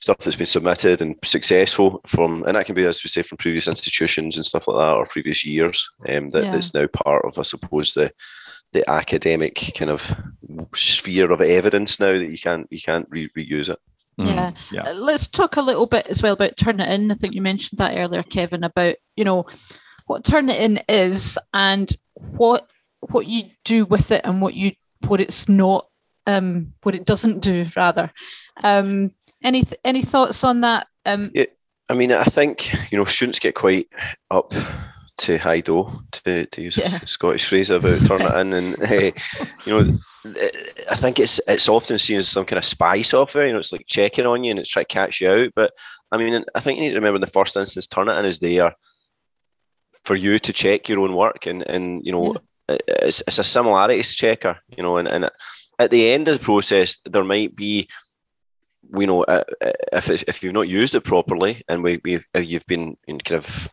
stuff 0.00 0.18
that's 0.18 0.36
been 0.36 0.46
submitted 0.46 1.00
and 1.02 1.16
successful 1.24 2.00
from, 2.06 2.42
and 2.44 2.56
that 2.56 2.66
can 2.66 2.74
be, 2.74 2.84
as 2.84 3.02
we 3.04 3.08
say, 3.08 3.22
from 3.22 3.38
previous 3.38 3.68
institutions 3.68 4.36
and 4.36 4.46
stuff 4.46 4.66
like 4.66 4.76
that, 4.76 4.94
or 4.94 5.06
previous 5.06 5.44
years, 5.44 5.90
um, 6.08 6.30
that, 6.30 6.44
yeah. 6.44 6.52
that's 6.52 6.74
now 6.74 6.86
part 6.88 7.24
of, 7.24 7.38
I 7.38 7.42
suppose, 7.42 7.92
the 7.92 8.12
the 8.72 8.88
academic 8.88 9.72
kind 9.76 9.90
of 9.90 10.14
sphere 10.74 11.30
of 11.30 11.40
evidence 11.40 11.98
now 11.98 12.12
that 12.12 12.30
you 12.30 12.38
can't 12.38 12.66
you 12.70 12.80
can't 12.80 13.06
re- 13.10 13.30
reuse 13.36 13.68
it. 13.68 13.78
Yeah. 14.16 14.50
Mm, 14.50 14.56
yeah. 14.70 14.82
Uh, 14.82 14.92
let's 14.94 15.26
talk 15.26 15.56
a 15.56 15.62
little 15.62 15.86
bit 15.86 16.06
as 16.08 16.22
well 16.22 16.34
about 16.34 16.56
Turnitin. 16.56 17.10
I 17.10 17.14
think 17.14 17.34
you 17.34 17.42
mentioned 17.42 17.78
that 17.78 17.96
earlier, 17.96 18.22
Kevin, 18.22 18.64
about 18.64 18.96
you 19.16 19.24
know 19.24 19.46
what 20.06 20.24
Turnitin 20.24 20.82
is 20.88 21.38
and 21.54 21.94
what 22.16 22.68
what 23.00 23.26
you 23.26 23.44
do 23.64 23.84
with 23.84 24.10
it 24.10 24.22
and 24.24 24.40
what 24.40 24.54
you 24.54 24.72
what 25.06 25.20
it's 25.20 25.48
not 25.48 25.86
um 26.26 26.72
what 26.82 26.94
it 26.94 27.06
doesn't 27.06 27.40
do 27.40 27.66
rather. 27.76 28.12
Um 28.62 29.12
any 29.42 29.64
any 29.84 30.02
thoughts 30.02 30.44
on 30.44 30.60
that? 30.62 30.86
Um 31.06 31.30
yeah, 31.34 31.46
I 31.88 31.94
mean 31.94 32.12
I 32.12 32.24
think 32.24 32.72
you 32.92 32.98
know 32.98 33.04
students 33.04 33.38
get 33.38 33.54
quite 33.54 33.88
up 34.30 34.52
to 35.18 35.36
high 35.36 35.60
do 35.60 35.90
to, 36.12 36.46
to 36.46 36.62
use 36.62 36.78
yeah. 36.78 36.98
a 37.02 37.06
Scottish 37.06 37.48
phrase 37.48 37.70
about 37.70 37.98
Turnitin 38.00 38.54
and 38.54 38.86
hey, 38.86 39.12
you 39.66 39.82
know 39.82 39.98
I 40.24 40.96
think 40.96 41.18
it's 41.18 41.40
it's 41.48 41.68
often 41.68 41.98
seen 41.98 42.18
as 42.18 42.28
some 42.28 42.44
kind 42.44 42.58
of 42.58 42.64
spy 42.64 43.00
software. 43.02 43.46
You 43.46 43.54
know, 43.54 43.58
it's 43.58 43.72
like 43.72 43.86
checking 43.86 44.26
on 44.26 44.44
you 44.44 44.50
and 44.50 44.60
it's 44.60 44.68
trying 44.68 44.84
to 44.84 44.92
catch 44.92 45.20
you 45.20 45.30
out. 45.30 45.52
But 45.56 45.72
I 46.12 46.18
mean, 46.18 46.44
I 46.54 46.60
think 46.60 46.76
you 46.76 46.84
need 46.84 46.90
to 46.90 46.96
remember 46.96 47.16
in 47.16 47.22
the 47.22 47.26
first 47.26 47.56
instance, 47.56 47.86
Turnitin 47.86 48.24
is 48.24 48.38
there 48.38 48.74
for 50.04 50.14
you 50.14 50.38
to 50.38 50.52
check 50.52 50.88
your 50.88 51.00
own 51.00 51.14
work, 51.14 51.46
and 51.46 51.62
and 51.62 52.04
you 52.04 52.12
know, 52.12 52.34
yeah. 52.34 52.40
It's, 52.86 53.22
it's 53.26 53.38
a 53.38 53.44
similarities 53.44 54.14
checker. 54.14 54.58
You 54.76 54.82
know, 54.82 54.96
and 54.96 55.08
and 55.08 55.30
at 55.78 55.90
the 55.90 56.10
end 56.10 56.28
of 56.28 56.38
the 56.38 56.44
process, 56.44 56.98
there 57.04 57.24
might 57.24 57.56
be, 57.56 57.88
you 58.94 59.06
know, 59.06 59.24
uh, 59.24 59.44
uh 59.60 59.72
if 59.92 60.10
if 60.10 60.42
you've 60.42 60.52
not 60.52 60.68
used 60.68 60.94
it 60.94 61.02
properly, 61.02 61.62
and 61.68 61.82
we 61.82 62.00
we've 62.04 62.26
you've 62.34 62.66
been 62.66 62.96
in 63.06 63.18
kind 63.18 63.44
of 63.44 63.68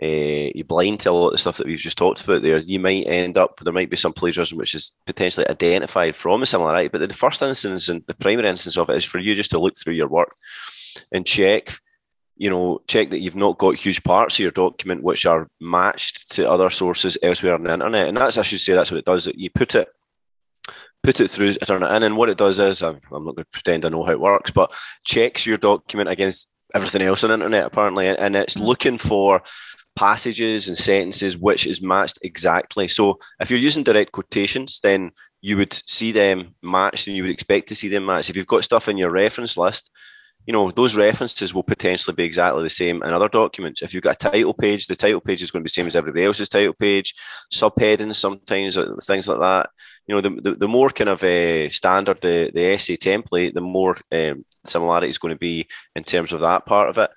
uh, 0.00 0.50
you 0.54 0.64
blind 0.64 1.00
to 1.00 1.10
a 1.10 1.12
lot 1.12 1.26
of 1.26 1.32
the 1.32 1.38
stuff 1.38 1.56
that 1.56 1.66
we've 1.66 1.78
just 1.78 1.98
talked 1.98 2.22
about 2.22 2.42
there, 2.42 2.58
you 2.58 2.78
might 2.78 3.06
end 3.06 3.36
up, 3.36 3.58
there 3.60 3.72
might 3.72 3.90
be 3.90 3.96
some 3.96 4.12
plagiarism 4.12 4.56
which 4.56 4.74
is 4.74 4.92
potentially 5.06 5.48
identified 5.48 6.14
from 6.14 6.42
a 6.42 6.46
similarity. 6.46 6.86
But 6.86 7.06
the 7.06 7.12
first 7.12 7.42
instance 7.42 7.88
and 7.88 8.04
the 8.06 8.14
primary 8.14 8.48
instance 8.48 8.78
of 8.78 8.90
it 8.90 8.96
is 8.96 9.04
for 9.04 9.18
you 9.18 9.34
just 9.34 9.50
to 9.50 9.58
look 9.58 9.76
through 9.76 9.94
your 9.94 10.06
work 10.06 10.36
and 11.10 11.26
check, 11.26 11.80
you 12.38 12.48
know, 12.48 12.80
check 12.86 13.10
that 13.10 13.20
you've 13.20 13.36
not 13.36 13.58
got 13.58 13.74
huge 13.74 14.02
parts 14.04 14.36
of 14.36 14.40
your 14.40 14.52
document 14.52 15.02
which 15.02 15.26
are 15.26 15.48
matched 15.60 16.32
to 16.32 16.48
other 16.48 16.70
sources 16.70 17.18
elsewhere 17.22 17.54
on 17.54 17.64
the 17.64 17.72
internet. 17.72 18.08
And 18.08 18.16
that's, 18.16 18.38
I 18.38 18.42
should 18.42 18.60
say, 18.60 18.74
that's 18.74 18.90
what 18.90 18.98
it 18.98 19.04
does, 19.04 19.26
that 19.26 19.38
you 19.38 19.50
put 19.50 19.74
it 19.74 19.88
put 21.04 21.20
it 21.20 21.30
through 21.30 21.52
Turnitin 21.52 22.02
and 22.02 22.16
what 22.16 22.28
it 22.28 22.36
does 22.36 22.58
is 22.58 22.82
I'm, 22.82 22.98
I'm 23.12 23.24
not 23.24 23.36
going 23.36 23.44
to 23.44 23.50
pretend 23.52 23.84
I 23.84 23.88
know 23.88 24.02
how 24.02 24.10
it 24.10 24.20
works 24.20 24.50
but 24.50 24.72
checks 25.04 25.46
your 25.46 25.56
document 25.56 26.08
against 26.08 26.52
everything 26.74 27.02
else 27.02 27.22
on 27.22 27.28
the 27.28 27.34
internet 27.34 27.66
apparently 27.66 28.08
and 28.08 28.34
it's 28.34 28.56
mm. 28.56 28.62
looking 28.62 28.98
for 28.98 29.40
passages 29.98 30.68
and 30.68 30.78
sentences 30.78 31.36
which 31.36 31.66
is 31.66 31.82
matched 31.82 32.20
exactly. 32.22 32.86
So 32.86 33.18
if 33.40 33.50
you're 33.50 33.58
using 33.58 33.82
direct 33.82 34.12
quotations, 34.12 34.78
then 34.80 35.10
you 35.40 35.56
would 35.56 35.72
see 35.86 36.12
them 36.12 36.54
matched 36.62 37.08
and 37.08 37.16
you 37.16 37.24
would 37.24 37.32
expect 37.32 37.68
to 37.68 37.74
see 37.74 37.88
them 37.88 38.06
matched. 38.06 38.30
If 38.30 38.36
you've 38.36 38.46
got 38.46 38.62
stuff 38.62 38.88
in 38.88 38.96
your 38.96 39.10
reference 39.10 39.56
list, 39.56 39.90
you 40.48 40.52
know, 40.52 40.70
those 40.70 40.96
references 40.96 41.52
will 41.52 41.62
potentially 41.62 42.14
be 42.14 42.24
exactly 42.24 42.62
the 42.62 42.70
same 42.70 43.02
in 43.02 43.12
other 43.12 43.28
documents. 43.28 43.82
If 43.82 43.92
you've 43.92 44.02
got 44.02 44.14
a 44.14 44.30
title 44.30 44.54
page, 44.54 44.86
the 44.86 44.96
title 44.96 45.20
page 45.20 45.42
is 45.42 45.50
going 45.50 45.60
to 45.60 45.64
be 45.64 45.68
the 45.68 45.72
same 45.72 45.86
as 45.86 45.94
everybody 45.94 46.24
else's 46.24 46.48
title 46.48 46.72
page. 46.72 47.14
Subheadings 47.52 48.14
sometimes, 48.14 48.78
uh, 48.78 48.96
things 49.02 49.28
like 49.28 49.40
that. 49.40 49.68
You 50.06 50.14
know, 50.14 50.20
the, 50.22 50.30
the, 50.30 50.52
the 50.54 50.68
more 50.68 50.88
kind 50.88 51.10
of 51.10 51.22
uh, 51.22 51.68
standard 51.68 52.22
the, 52.22 52.50
the 52.54 52.64
essay 52.64 52.96
template, 52.96 53.52
the 53.52 53.60
more 53.60 53.98
um, 54.10 54.42
similarity 54.64 55.10
is 55.10 55.18
going 55.18 55.34
to 55.34 55.38
be 55.38 55.68
in 55.94 56.02
terms 56.02 56.32
of 56.32 56.40
that 56.40 56.64
part 56.64 56.88
of 56.88 56.96
it 56.96 57.10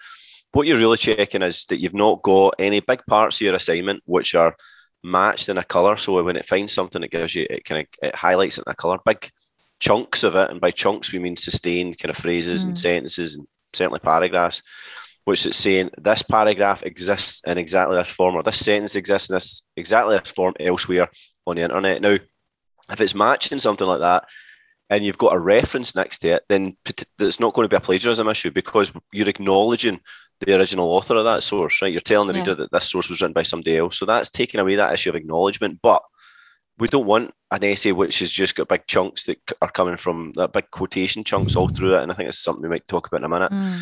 what 0.53 0.67
you're 0.67 0.77
really 0.77 0.97
checking 0.97 1.41
is 1.41 1.65
that 1.65 1.79
you've 1.79 1.93
not 1.93 2.21
got 2.21 2.55
any 2.59 2.81
big 2.81 3.01
parts 3.07 3.38
of 3.38 3.45
your 3.45 3.55
assignment 3.55 4.03
which 4.05 4.35
are 4.35 4.55
matched 5.03 5.50
in 5.50 5.57
a 5.57 5.63
color. 5.63 5.97
So 5.97 6.21
when 6.21 6.35
it 6.35 6.45
finds 6.45 6.73
something, 6.73 7.01
it 7.03 7.11
gives 7.11 7.35
you 7.35 7.47
it 7.50 7.65
kind 7.65 7.81
of 7.81 7.88
it 8.07 8.15
highlights 8.15 8.57
it 8.57 8.65
in 8.67 8.71
a 8.71 8.75
color. 8.75 9.00
Big 9.05 9.29
chunks 9.82 10.24
of 10.24 10.36
it, 10.36 10.50
and 10.50 10.62
by 10.62 10.72
chunks 10.72 11.12
we 11.12 11.20
mean 11.20 11.36
sustained 11.36 11.98
kind 12.00 12.12
of 12.12 12.17
phrases 12.17 12.63
mm. 12.63 12.67
and 12.67 12.78
sentences 12.78 13.36
and 13.36 13.46
certainly 13.74 14.00
paragraphs, 14.00 14.62
which 15.26 15.46
is 15.46 15.56
saying 15.58 15.89
this 15.98 16.22
paragraph 16.22 16.84
exists 16.84 17.41
in 17.46 17.58
exactly 17.58 17.98
this 17.98 18.10
form 18.10 18.36
or 18.36 18.44
this 18.44 18.63
sentence 18.63 18.96
exists 18.96 19.30
in 19.30 19.34
this 19.34 19.65
exactly 19.76 20.17
this 20.17 20.32
form 20.32 20.54
elsewhere 20.60 21.10
on 21.46 21.58
the 21.58 21.63
internet. 21.63 22.02
Now, 22.02 22.17
if 22.89 23.02
it's 23.02 23.15
matching 23.15 23.60
something 23.60 23.88
like 23.88 24.00
that, 24.00 24.24
and 24.89 25.04
you've 25.04 25.17
got 25.17 25.34
a 25.34 25.39
reference 25.39 25.96
next 25.96 26.20
to 26.20 26.30
it, 26.30 26.44
then 26.50 26.76
it's 27.17 27.39
not 27.39 27.54
going 27.54 27.65
to 27.65 27.70
be 27.70 27.78
a 27.78 27.82
plagiarism 27.82 28.28
issue 28.28 28.52
because 28.52 28.91
you're 29.13 29.30
acknowledging 29.30 30.00
the 30.41 30.58
original 30.58 30.89
author 30.89 31.15
of 31.15 31.24
that 31.24 31.44
source, 31.44 31.82
right? 31.82 31.91
You're 31.91 32.02
telling 32.02 32.28
the 32.28 32.34
yeah. 32.34 32.39
reader 32.41 32.56
that 32.56 32.72
this 32.72 32.89
source 32.89 33.08
was 33.08 33.22
written 33.22 33.34
by 33.34 33.44
somebody 33.44 33.78
else. 33.78 33.98
So 33.98 34.06
that's 34.06 34.30
taking 34.30 34.60
away 34.60 34.76
that 34.76 34.94
issue 34.94 35.10
of 35.10 35.15
acknowledgement. 35.15 35.80
But 35.82 36.04
we 36.82 36.88
don't 36.88 37.06
want 37.06 37.32
an 37.52 37.63
essay 37.63 37.91
which 37.91 38.20
has 38.20 38.32
just 38.32 38.56
got 38.56 38.67
big 38.67 38.88
chunks 38.88 39.26
that 39.26 39.38
are 39.62 39.70
coming 39.70 39.98
from 39.98 40.34
that 40.36 40.52
big 40.52 40.70
quotation 40.72 41.24
chunks 41.24 41.56
all 41.56 41.70
through 41.70 41.96
it. 41.96 42.02
And 42.02 42.12
I 42.12 42.15
think 42.15 42.28
it's 42.28 42.39
something 42.39 42.63
we 42.63 42.70
might 42.70 42.88
talk 42.88 43.06
about 43.08 43.22
in 43.22 43.26
a 43.26 43.30
minute. 43.30 43.52
Mm. 43.52 43.82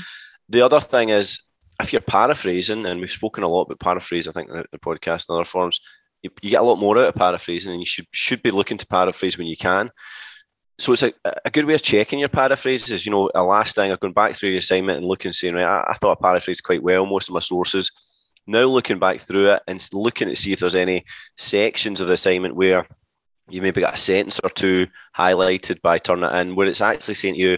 The 0.49 0.61
other 0.61 0.81
thing 0.81 1.07
is 1.07 1.41
if 1.81 1.93
you're 1.93 2.01
paraphrasing, 2.01 2.85
and 2.85 2.99
we've 2.99 3.09
spoken 3.09 3.45
a 3.45 3.47
lot 3.47 3.63
about 3.63 3.79
paraphrase, 3.79 4.27
I 4.27 4.33
think, 4.33 4.49
in 4.49 4.63
the 4.71 4.79
podcast 4.79 5.29
and 5.29 5.35
other 5.35 5.45
forms, 5.45 5.79
you, 6.21 6.29
you 6.41 6.49
get 6.49 6.61
a 6.61 6.65
lot 6.65 6.75
more 6.75 6.97
out 6.97 7.07
of 7.07 7.15
paraphrasing, 7.15 7.71
and 7.71 7.79
you 7.79 7.85
should 7.85 8.07
should 8.11 8.43
be 8.43 8.51
looking 8.51 8.77
to 8.77 8.85
paraphrase 8.85 9.37
when 9.37 9.47
you 9.47 9.55
can 9.55 9.89
so 10.79 10.93
it's 10.93 11.03
a, 11.03 11.13
a 11.45 11.49
good 11.49 11.65
way 11.65 11.73
of 11.73 11.81
checking 11.81 12.19
your 12.19 12.29
paraphrases. 12.29 13.05
You 13.05 13.11
know, 13.11 13.29
a 13.35 13.43
last 13.43 13.75
thing, 13.75 13.91
I've 13.91 13.99
gone 13.99 14.13
back 14.13 14.35
through 14.35 14.49
your 14.49 14.59
assignment 14.59 14.97
and 14.97 15.05
looking, 15.05 15.33
saying, 15.33 15.53
right, 15.53 15.65
I, 15.65 15.91
I 15.91 15.93
thought 15.95 16.17
I 16.17 16.21
paraphrased 16.21 16.63
quite 16.63 16.81
well 16.81 17.05
most 17.05 17.27
of 17.27 17.33
my 17.33 17.41
sources. 17.41 17.91
Now 18.49 18.63
looking 18.65 18.99
back 18.99 19.21
through 19.21 19.51
it 19.51 19.63
and 19.67 19.87
looking 19.93 20.27
to 20.27 20.35
see 20.35 20.51
if 20.53 20.59
there's 20.59 20.75
any 20.75 21.05
sections 21.37 22.01
of 22.01 22.07
the 22.07 22.13
assignment 22.13 22.55
where 22.55 22.87
you 23.49 23.61
maybe 23.61 23.81
got 23.81 23.93
a 23.93 23.97
sentence 23.97 24.39
or 24.43 24.49
two 24.49 24.87
highlighted 25.17 25.81
by 25.81 25.99
Turnitin, 25.99 26.55
where 26.55 26.67
it's 26.67 26.81
actually 26.81 27.13
saying 27.13 27.35
to 27.35 27.39
you, 27.39 27.57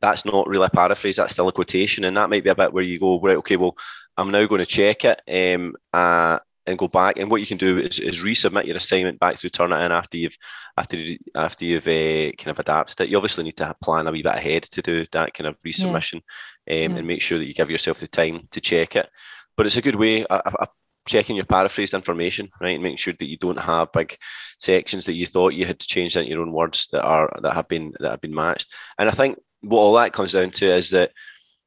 that's 0.00 0.24
not 0.24 0.48
really 0.48 0.66
a 0.66 0.70
paraphrase, 0.70 1.16
that's 1.16 1.34
still 1.34 1.48
a 1.48 1.52
quotation. 1.52 2.04
And 2.04 2.16
that 2.16 2.30
might 2.30 2.44
be 2.44 2.50
a 2.50 2.54
bit 2.54 2.72
where 2.72 2.82
you 2.82 2.98
go, 2.98 3.20
right, 3.20 3.36
okay, 3.36 3.56
well, 3.56 3.76
I'm 4.16 4.30
now 4.30 4.46
going 4.46 4.60
to 4.60 4.66
check 4.66 5.04
it. 5.04 5.20
Um, 5.28 5.74
uh, 5.92 6.38
and 6.66 6.78
go 6.78 6.88
back. 6.88 7.18
And 7.18 7.30
what 7.30 7.40
you 7.40 7.46
can 7.46 7.58
do 7.58 7.78
is, 7.78 7.98
is 7.98 8.20
resubmit 8.20 8.66
your 8.66 8.76
assignment 8.76 9.18
back 9.18 9.38
through 9.38 9.50
Turnitin 9.50 9.90
after 9.90 10.16
you've 10.16 10.36
after 10.76 10.96
after 11.34 11.64
you've 11.64 11.86
uh, 11.86 12.32
kind 12.36 12.48
of 12.48 12.58
adapted 12.58 13.00
it. 13.00 13.08
You 13.10 13.16
obviously 13.16 13.44
need 13.44 13.56
to 13.58 13.74
plan 13.82 14.06
a 14.06 14.12
wee 14.12 14.22
bit 14.22 14.34
ahead 14.34 14.62
to 14.64 14.82
do 14.82 15.04
that 15.12 15.34
kind 15.34 15.48
of 15.48 15.60
resubmission 15.66 16.20
yeah. 16.66 16.84
Um, 16.86 16.92
yeah. 16.92 16.98
and 16.98 17.06
make 17.06 17.22
sure 17.22 17.38
that 17.38 17.46
you 17.46 17.54
give 17.54 17.70
yourself 17.70 18.00
the 18.00 18.08
time 18.08 18.48
to 18.50 18.60
check 18.60 18.96
it. 18.96 19.08
But 19.56 19.66
it's 19.66 19.76
a 19.76 19.82
good 19.82 19.96
way. 19.96 20.24
of 20.26 20.68
checking 21.06 21.36
your 21.36 21.44
paraphrased 21.44 21.94
information, 21.94 22.50
right, 22.60 22.74
and 22.74 22.82
making 22.82 22.98
sure 22.98 23.14
that 23.14 23.28
you 23.28 23.36
don't 23.36 23.58
have 23.58 23.92
big 23.92 24.16
sections 24.58 25.04
that 25.04 25.14
you 25.14 25.26
thought 25.26 25.54
you 25.54 25.66
had 25.66 25.80
to 25.80 25.86
change 25.86 26.16
into 26.16 26.28
your 26.28 26.42
own 26.42 26.52
words 26.52 26.88
that 26.92 27.02
are 27.02 27.30
that 27.42 27.54
have 27.54 27.68
been 27.68 27.92
that 28.00 28.10
have 28.10 28.20
been 28.20 28.34
matched. 28.34 28.72
And 28.98 29.08
I 29.08 29.12
think 29.12 29.38
what 29.60 29.78
all 29.78 29.94
that 29.94 30.12
comes 30.12 30.32
down 30.32 30.50
to 30.50 30.66
is 30.66 30.90
that 30.90 31.12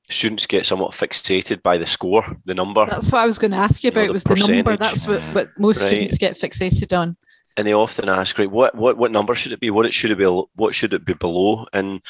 students 0.10 0.46
get 0.46 0.66
somewhat 0.66 0.92
fixated 0.92 1.62
by 1.62 1.78
the 1.78 1.86
score, 1.86 2.26
the 2.46 2.54
number. 2.54 2.86
That's 2.86 3.12
what 3.12 3.22
I 3.22 3.26
was 3.26 3.40
going 3.40 3.52
to 3.52 3.58
ask 3.58 3.84
you 3.84 3.90
about. 3.90 4.02
You 4.02 4.08
know, 4.08 4.14
the 4.20 4.30
was 4.30 4.46
the 4.48 4.54
number? 4.54 4.78
That's 4.78 5.08
what, 5.08 5.22
what 5.34 5.50
most 5.58 5.82
right. 5.82 5.88
students 5.88 6.18
get 6.18 6.40
fixated 6.40 6.98
on. 6.98 7.18
And 7.56 7.68
they 7.68 7.74
often 7.74 8.10
ask, 8.10 8.38
right, 8.40 8.50
what 8.50 8.76
what 8.76 8.98
what 8.98 9.12
number 9.12 9.36
should 9.36 9.52
it 9.52 9.60
be? 9.60 9.70
What 9.70 9.86
it 9.86 9.94
should 9.94 10.12
it 10.12 10.18
be? 10.18 10.26
What 10.56 10.74
should 10.74 10.94
it 10.94 11.06
be 11.06 11.14
below? 11.14 11.68
And 11.74 12.02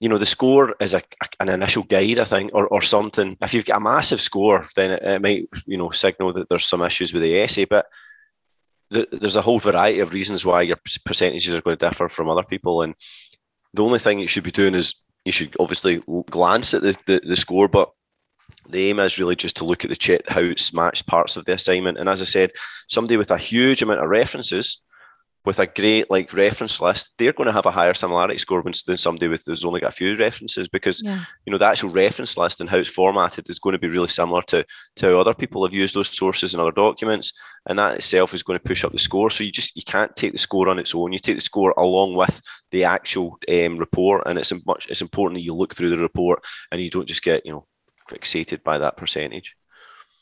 you 0.00 0.08
know, 0.08 0.18
the 0.18 0.26
score 0.26 0.74
is 0.80 0.94
a, 0.94 1.02
an 1.40 1.50
initial 1.50 1.82
guide, 1.82 2.18
I 2.18 2.24
think, 2.24 2.52
or, 2.54 2.66
or 2.68 2.80
something. 2.80 3.36
If 3.42 3.52
you've 3.52 3.66
got 3.66 3.76
a 3.76 3.80
massive 3.80 4.20
score, 4.20 4.66
then 4.74 4.92
it, 4.92 5.02
it 5.02 5.22
might, 5.22 5.48
you 5.66 5.76
know, 5.76 5.90
signal 5.90 6.32
that 6.32 6.48
there's 6.48 6.64
some 6.64 6.82
issues 6.82 7.12
with 7.12 7.22
the 7.22 7.38
essay. 7.38 7.66
But 7.66 7.86
there's 8.90 9.36
a 9.36 9.42
whole 9.42 9.58
variety 9.58 10.00
of 10.00 10.12
reasons 10.12 10.44
why 10.44 10.62
your 10.62 10.78
percentages 11.04 11.54
are 11.54 11.60
going 11.60 11.76
to 11.76 11.88
differ 11.88 12.08
from 12.08 12.28
other 12.28 12.42
people. 12.42 12.82
And 12.82 12.94
the 13.74 13.84
only 13.84 13.98
thing 13.98 14.18
you 14.18 14.26
should 14.26 14.42
be 14.42 14.50
doing 14.50 14.74
is 14.74 14.94
you 15.26 15.32
should 15.32 15.54
obviously 15.60 16.02
glance 16.30 16.72
at 16.72 16.80
the, 16.80 16.96
the, 17.06 17.20
the 17.24 17.36
score, 17.36 17.68
but 17.68 17.92
the 18.68 18.88
aim 18.88 19.00
is 19.00 19.18
really 19.18 19.36
just 19.36 19.56
to 19.58 19.64
look 19.64 19.84
at 19.84 19.90
the 19.90 19.96
chat 19.96 20.28
how 20.28 20.40
it's 20.40 20.72
matched 20.72 21.06
parts 21.06 21.36
of 21.36 21.44
the 21.44 21.52
assignment. 21.52 21.98
And 21.98 22.08
as 22.08 22.22
I 22.22 22.24
said, 22.24 22.52
somebody 22.88 23.16
with 23.16 23.30
a 23.30 23.38
huge 23.38 23.82
amount 23.82 24.00
of 24.00 24.08
references 24.08 24.82
with 25.44 25.58
a 25.58 25.66
great 25.66 26.10
like 26.10 26.32
reference 26.34 26.80
list, 26.80 27.14
they're 27.16 27.32
going 27.32 27.46
to 27.46 27.52
have 27.52 27.64
a 27.64 27.70
higher 27.70 27.94
similarity 27.94 28.36
score 28.36 28.62
than 28.62 28.96
somebody 28.96 29.26
with 29.26 29.42
who's 29.46 29.64
only 29.64 29.80
got 29.80 29.90
a 29.90 29.96
few 29.96 30.14
references 30.16 30.68
because 30.68 31.02
yeah. 31.02 31.24
you 31.46 31.50
know 31.50 31.58
the 31.58 31.64
actual 31.64 31.88
reference 31.88 32.36
list 32.36 32.60
and 32.60 32.68
how 32.68 32.76
it's 32.76 32.90
formatted 32.90 33.48
is 33.48 33.58
going 33.58 33.72
to 33.72 33.78
be 33.78 33.88
really 33.88 34.08
similar 34.08 34.42
to 34.42 34.64
to 34.96 35.06
how 35.06 35.18
other 35.18 35.32
people 35.32 35.64
have 35.64 35.72
used 35.72 35.94
those 35.94 36.14
sources 36.14 36.52
in 36.52 36.60
other 36.60 36.72
documents, 36.72 37.32
and 37.66 37.78
that 37.78 37.94
itself 37.94 38.34
is 38.34 38.42
going 38.42 38.58
to 38.58 38.68
push 38.68 38.84
up 38.84 38.92
the 38.92 38.98
score. 38.98 39.30
So 39.30 39.42
you 39.42 39.50
just 39.50 39.74
you 39.76 39.82
can't 39.82 40.14
take 40.14 40.32
the 40.32 40.38
score 40.38 40.68
on 40.68 40.78
its 40.78 40.94
own. 40.94 41.12
You 41.12 41.18
take 41.18 41.36
the 41.36 41.40
score 41.40 41.72
along 41.78 42.14
with 42.16 42.40
the 42.70 42.84
actual 42.84 43.38
um, 43.48 43.78
report, 43.78 44.24
and 44.26 44.38
it's 44.38 44.52
much 44.66 44.88
it's 44.90 45.02
important 45.02 45.38
that 45.38 45.44
you 45.44 45.54
look 45.54 45.74
through 45.74 45.90
the 45.90 45.98
report 45.98 46.44
and 46.70 46.82
you 46.82 46.90
don't 46.90 47.08
just 47.08 47.22
get 47.22 47.46
you 47.46 47.52
know 47.52 47.66
fixated 48.10 48.62
by 48.62 48.76
that 48.78 48.98
percentage. 48.98 49.54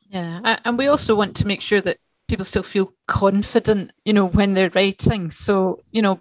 Yeah, 0.08 0.58
and 0.64 0.78
we 0.78 0.86
also 0.86 1.16
want 1.16 1.36
to 1.36 1.46
make 1.46 1.60
sure 1.60 1.80
that 1.82 1.98
people 2.28 2.44
still 2.44 2.62
feel 2.62 2.92
confident, 3.06 3.92
you 4.04 4.12
know, 4.12 4.26
when 4.26 4.54
they're 4.54 4.70
writing. 4.74 5.30
So, 5.30 5.80
you 5.90 6.02
know, 6.02 6.20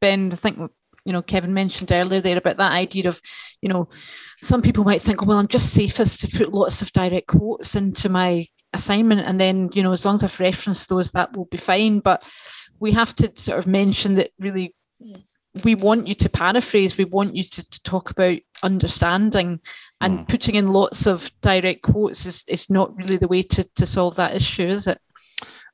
Ben, 0.00 0.30
I 0.32 0.36
think 0.36 0.58
you 1.04 1.12
know 1.12 1.22
Kevin 1.22 1.54
mentioned 1.54 1.90
earlier 1.90 2.20
there 2.20 2.36
about 2.36 2.58
that 2.58 2.72
idea 2.72 3.08
of, 3.08 3.20
you 3.62 3.68
know, 3.68 3.88
some 4.42 4.62
people 4.62 4.84
might 4.84 5.02
think, 5.02 5.22
oh, 5.22 5.26
well, 5.26 5.38
I'm 5.38 5.48
just 5.48 5.72
safest 5.72 6.20
to 6.20 6.28
put 6.28 6.52
lots 6.52 6.82
of 6.82 6.92
direct 6.92 7.28
quotes 7.28 7.74
into 7.74 8.08
my 8.08 8.46
assignment, 8.74 9.22
and 9.22 9.40
then 9.40 9.70
you 9.72 9.82
know, 9.82 9.92
as 9.92 10.04
long 10.04 10.16
as 10.16 10.24
I've 10.24 10.40
referenced 10.40 10.88
those, 10.88 11.10
that 11.12 11.36
will 11.36 11.46
be 11.46 11.56
fine. 11.56 12.00
But 12.00 12.22
we 12.78 12.92
have 12.92 13.14
to 13.16 13.32
sort 13.34 13.58
of 13.58 13.66
mention 13.66 14.14
that 14.16 14.30
really 14.38 14.74
we 15.64 15.74
want 15.74 16.06
you 16.06 16.14
to 16.14 16.28
paraphrase, 16.28 16.96
we 16.96 17.04
want 17.04 17.34
you 17.34 17.42
to, 17.42 17.70
to 17.70 17.82
talk 17.82 18.10
about 18.10 18.38
understanding 18.62 19.60
and 20.00 20.20
mm. 20.20 20.28
putting 20.28 20.54
in 20.54 20.72
lots 20.72 21.06
of 21.06 21.30
direct 21.40 21.82
quotes 21.82 22.26
is, 22.26 22.44
is 22.48 22.70
not 22.70 22.94
really 22.96 23.16
the 23.16 23.28
way 23.28 23.42
to, 23.42 23.64
to 23.74 23.86
solve 23.86 24.16
that 24.16 24.34
issue, 24.34 24.66
is 24.66 24.86
it? 24.86 25.00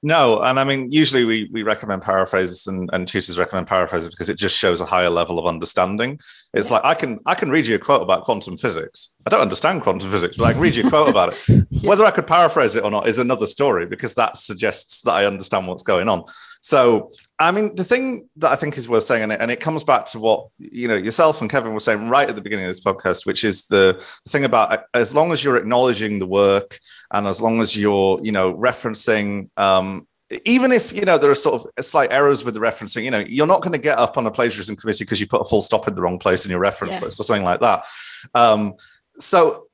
No, 0.07 0.43
and 0.43 0.61
I 0.61 0.65
mean, 0.65 0.91
usually 0.91 1.25
we 1.25 1.49
we 1.51 1.63
recommend 1.63 2.03
paraphrases, 2.03 2.67
and, 2.67 2.91
and 2.93 3.09
tutors 3.09 3.39
recommend 3.39 3.69
paraphrases 3.69 4.11
because 4.11 4.29
it 4.29 4.37
just 4.37 4.59
shows 4.59 4.83
a 4.83 4.85
higher 4.85 5.09
level 5.09 5.39
of 5.39 5.47
understanding. 5.47 6.21
It's 6.53 6.69
yeah. 6.69 6.75
like 6.75 6.85
I 6.85 6.93
can 6.93 7.21
I 7.25 7.35
can 7.35 7.49
read 7.49 7.67
you 7.67 7.75
a 7.75 7.79
quote 7.79 8.03
about 8.03 8.25
quantum 8.25 8.59
physics. 8.59 9.14
I 9.27 9.31
don't 9.31 9.41
understand 9.41 9.83
quantum 9.83 10.11
physics, 10.11 10.37
but 10.37 10.45
I 10.45 10.53
can 10.53 10.61
read 10.61 10.77
you 10.77 10.87
a 10.87 10.91
quote 10.91 11.09
about 11.09 11.33
it. 11.33 11.49
yeah. 11.71 11.89
Whether 11.89 12.05
I 12.05 12.11
could 12.11 12.27
paraphrase 12.27 12.77
it 12.77 12.85
or 12.85 12.91
not 12.91 13.09
is 13.09 13.19
another 13.19 13.47
story 13.47 13.87
because 13.87 14.15
that 14.15 14.37
suggests 14.37 15.01
that 15.03 15.13
I 15.13 15.25
understand 15.25 15.67
what's 15.67 15.83
going 15.83 16.09
on. 16.09 16.25
So, 16.61 17.09
I 17.39 17.51
mean, 17.51 17.75
the 17.75 17.85
thing 17.85 18.29
that 18.37 18.51
I 18.51 18.57
think 18.57 18.77
is 18.77 18.89
worth 18.89 19.05
saying, 19.05 19.23
and 19.23 19.33
it, 19.33 19.41
and 19.41 19.51
it 19.51 19.61
comes 19.61 19.85
back 19.85 20.07
to 20.07 20.19
what 20.19 20.49
you 20.59 20.89
know 20.89 20.95
yourself 20.95 21.41
and 21.41 21.51
Kevin 21.51 21.75
were 21.75 21.81
saying 21.81 22.09
right 22.09 22.29
at 22.29 22.37
the 22.37 22.43
beginning 22.43 22.65
of 22.65 22.71
this 22.71 22.83
podcast, 22.83 23.27
which 23.27 23.45
is 23.45 23.67
the, 23.67 23.95
thing 24.29 24.45
about 24.45 24.85
as 24.95 25.15
long 25.15 25.33
as 25.33 25.45
you're 25.45 25.57
acknowledging 25.57 26.19
the 26.19 26.27
work 26.27 26.79
and 27.13 27.27
as 27.27 27.41
long 27.41 27.61
as 27.61 27.77
you're 27.77 28.19
you 28.23 28.33
know 28.33 28.55
referencing 28.55 29.49
um, 29.59 30.07
even 30.45 30.73
if 30.73 30.93
you 30.93 31.03
know 31.03 31.19
there 31.19 31.31
are 31.31 31.35
sort 31.35 31.63
of 31.63 31.85
slight 31.85 32.11
errors 32.13 32.45
with 32.45 32.55
the 32.55 32.61
referencing, 32.61 33.05
you 33.05 33.11
know, 33.11 33.19
you're 33.19 33.47
not 33.47 33.63
going 33.63 33.73
to 33.73 33.79
get 33.79 33.99
up 33.99 34.17
on 34.17 34.27
a 34.27 34.31
plagiarism 34.31 34.77
committee 34.77 35.05
because 35.05 35.21
you 35.21 35.27
put 35.27 35.41
a 35.41 35.45
full 35.45 35.61
stop 35.61 35.87
in 35.87 35.95
the 35.95 36.03
wrong 36.03 36.19
place 36.19 36.45
in 36.45 36.51
your 36.51 36.61
reference 36.61 37.01
yeah. 37.01 37.07
list 37.07 37.21
or 37.21 37.25
something 37.25 37.45
like 37.45 37.61
that. 37.61 37.87
Um, 38.35 38.75
so 39.17 39.67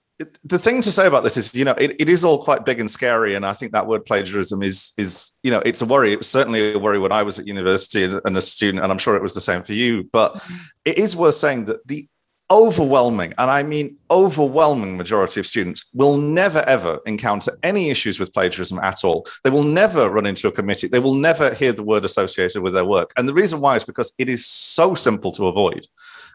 the 0.45 0.59
thing 0.59 0.83
to 0.83 0.91
say 0.91 1.07
about 1.07 1.25
this 1.25 1.37
is, 1.37 1.55
you 1.55 1.65
know, 1.65 1.75
it, 1.79 1.97
it 1.99 2.09
is 2.09 2.25
all 2.25 2.45
quite 2.45 2.67
big 2.67 2.79
and 2.79 2.91
scary, 2.91 3.35
and 3.35 3.47
I 3.47 3.55
think 3.55 3.73
that 3.73 3.87
word 3.87 4.05
plagiarism 4.05 4.63
is 4.63 4.93
is 4.99 5.37
you 5.43 5.51
know 5.51 5.63
it's 5.65 5.81
a 5.81 5.87
worry. 5.87 6.13
It 6.13 6.19
was 6.19 6.29
certainly 6.29 6.75
a 6.75 6.79
worry 6.79 6.99
when 6.99 7.13
I 7.13 7.23
was 7.23 7.39
at 7.39 7.47
university 7.47 8.05
and 8.05 8.37
a 8.37 8.43
student, 8.43 8.83
and 8.83 8.93
I'm 8.93 8.99
sure 8.99 9.17
it 9.17 9.23
was 9.23 9.35
the 9.35 9.41
same 9.41 9.63
for 9.63 9.73
you. 9.73 10.09
But 10.13 10.35
mm-hmm. 10.35 10.57
it 10.85 10.99
is 10.99 11.17
worth 11.17 11.37
saying 11.37 11.67
that 11.67 11.87
the 11.87 12.07
overwhelming, 12.51 13.33
and 13.39 13.51
I 13.51 13.63
mean 13.63 13.97
overwhelming 14.11 14.99
majority 14.99 15.41
of 15.41 15.47
students 15.47 15.89
will 15.95 16.19
never 16.19 16.59
ever 16.67 17.01
encounter 17.07 17.53
any 17.63 17.89
issues 17.91 18.21
with 18.21 18.35
plagiarism 18.35 18.79
at 18.81 19.05
all. 19.05 19.25
They 19.45 19.51
will 19.51 19.63
never 19.63 20.11
run 20.11 20.27
into 20.27 20.49
a 20.49 20.53
committee. 20.53 20.89
They 20.89 20.99
will 20.99 21.15
never 21.15 21.55
hear 21.55 21.73
the 21.73 21.85
word 21.85 22.05
associated 22.05 22.63
with 22.63 22.75
their 22.75 22.85
work. 22.85 23.13
And 23.17 23.29
the 23.29 23.35
reason 23.35 23.61
why 23.61 23.77
is 23.77 23.85
because 23.85 24.13
it 24.19 24.29
is 24.29 24.45
so 24.47 24.95
simple 24.95 25.33
to 25.33 25.47
avoid. 25.47 25.87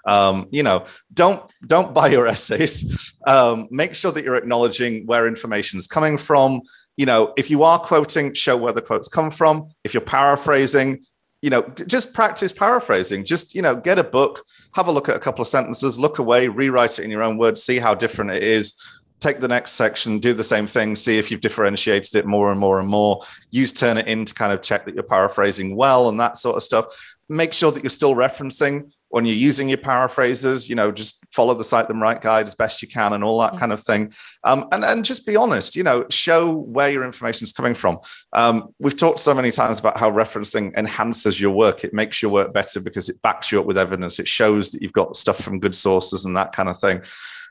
Um, 0.05 0.47
you 0.51 0.63
know, 0.63 0.85
don't 1.13 1.43
don't 1.65 1.93
buy 1.93 2.07
your 2.07 2.27
essays. 2.27 3.13
Um, 3.25 3.67
make 3.71 3.95
sure 3.95 4.11
that 4.11 4.23
you're 4.23 4.35
acknowledging 4.35 5.05
where 5.05 5.27
information 5.27 5.79
is 5.79 5.87
coming 5.87 6.17
from. 6.17 6.61
You 6.97 7.05
know, 7.05 7.33
if 7.37 7.49
you 7.49 7.63
are 7.63 7.79
quoting, 7.79 8.33
show 8.33 8.55
where 8.55 8.73
the 8.73 8.81
quotes 8.81 9.07
come 9.07 9.31
from. 9.31 9.69
If 9.83 9.93
you're 9.93 10.01
paraphrasing, 10.01 11.03
you 11.41 11.49
know, 11.49 11.63
just 11.87 12.13
practice 12.13 12.51
paraphrasing. 12.51 13.25
Just 13.25 13.55
you 13.55 13.61
know, 13.61 13.75
get 13.75 13.99
a 13.99 14.03
book, 14.03 14.43
have 14.75 14.87
a 14.87 14.91
look 14.91 15.09
at 15.09 15.15
a 15.15 15.19
couple 15.19 15.41
of 15.41 15.47
sentences, 15.47 15.99
look 15.99 16.19
away, 16.19 16.47
rewrite 16.47 16.99
it 16.99 17.03
in 17.05 17.11
your 17.11 17.23
own 17.23 17.37
words, 17.37 17.63
see 17.63 17.79
how 17.79 17.95
different 17.95 18.31
it 18.31 18.43
is 18.43 18.79
take 19.19 19.39
the 19.39 19.47
next 19.47 19.71
section, 19.71 20.19
do 20.19 20.33
the 20.33 20.43
same 20.43 20.67
thing, 20.67 20.95
see 20.95 21.17
if 21.17 21.31
you've 21.31 21.41
differentiated 21.41 22.15
it 22.15 22.25
more 22.25 22.51
and 22.51 22.59
more 22.59 22.79
and 22.79 22.87
more. 22.87 23.21
Use 23.49 23.73
Turnitin 23.73 24.25
to 24.25 24.33
kind 24.33 24.53
of 24.53 24.61
check 24.61 24.85
that 24.85 24.93
you're 24.93 25.03
paraphrasing 25.03 25.75
well 25.75 26.09
and 26.09 26.19
that 26.19 26.37
sort 26.37 26.55
of 26.55 26.63
stuff. 26.63 27.15
Make 27.27 27.53
sure 27.53 27.71
that 27.71 27.83
you're 27.83 27.89
still 27.89 28.13
referencing 28.13 28.91
when 29.15 29.23
you're 29.23 29.33
using 29.33 29.69
your 29.69 29.77
paraphrases, 29.77 30.67
you 30.67 30.75
know, 30.75 30.91
just 30.91 31.23
follow 31.31 31.53
the 31.53 31.63
Cite 31.63 31.87
Them 31.87 32.03
Right 32.03 32.19
guide 32.19 32.47
as 32.47 32.53
best 32.53 32.81
you 32.81 32.89
can 32.89 33.13
and 33.13 33.23
all 33.23 33.39
that 33.39 33.53
yeah. 33.53 33.59
kind 33.61 33.71
of 33.71 33.79
thing. 33.79 34.11
Um, 34.43 34.67
and, 34.73 34.83
and 34.83 35.05
just 35.05 35.25
be 35.25 35.37
honest, 35.37 35.77
you 35.77 35.83
know, 35.83 36.05
show 36.09 36.51
where 36.51 36.89
your 36.89 37.05
information 37.05 37.45
is 37.45 37.53
coming 37.53 37.75
from. 37.75 37.99
Um, 38.33 38.75
we've 38.77 38.97
talked 38.97 39.19
so 39.19 39.33
many 39.33 39.51
times 39.51 39.79
about 39.79 39.97
how 39.97 40.11
referencing 40.11 40.75
enhances 40.75 41.39
your 41.39 41.51
work. 41.51 41.85
It 41.85 41.93
makes 41.93 42.21
your 42.21 42.29
work 42.29 42.53
better 42.53 42.81
because 42.81 43.07
it 43.07 43.21
backs 43.21 43.53
you 43.53 43.59
up 43.61 43.65
with 43.65 43.77
evidence. 43.77 44.19
It 44.19 44.27
shows 44.27 44.71
that 44.71 44.81
you've 44.81 44.91
got 44.91 45.15
stuff 45.15 45.37
from 45.37 45.61
good 45.61 45.75
sources 45.75 46.25
and 46.25 46.35
that 46.35 46.51
kind 46.51 46.67
of 46.67 46.77
thing. 46.77 46.99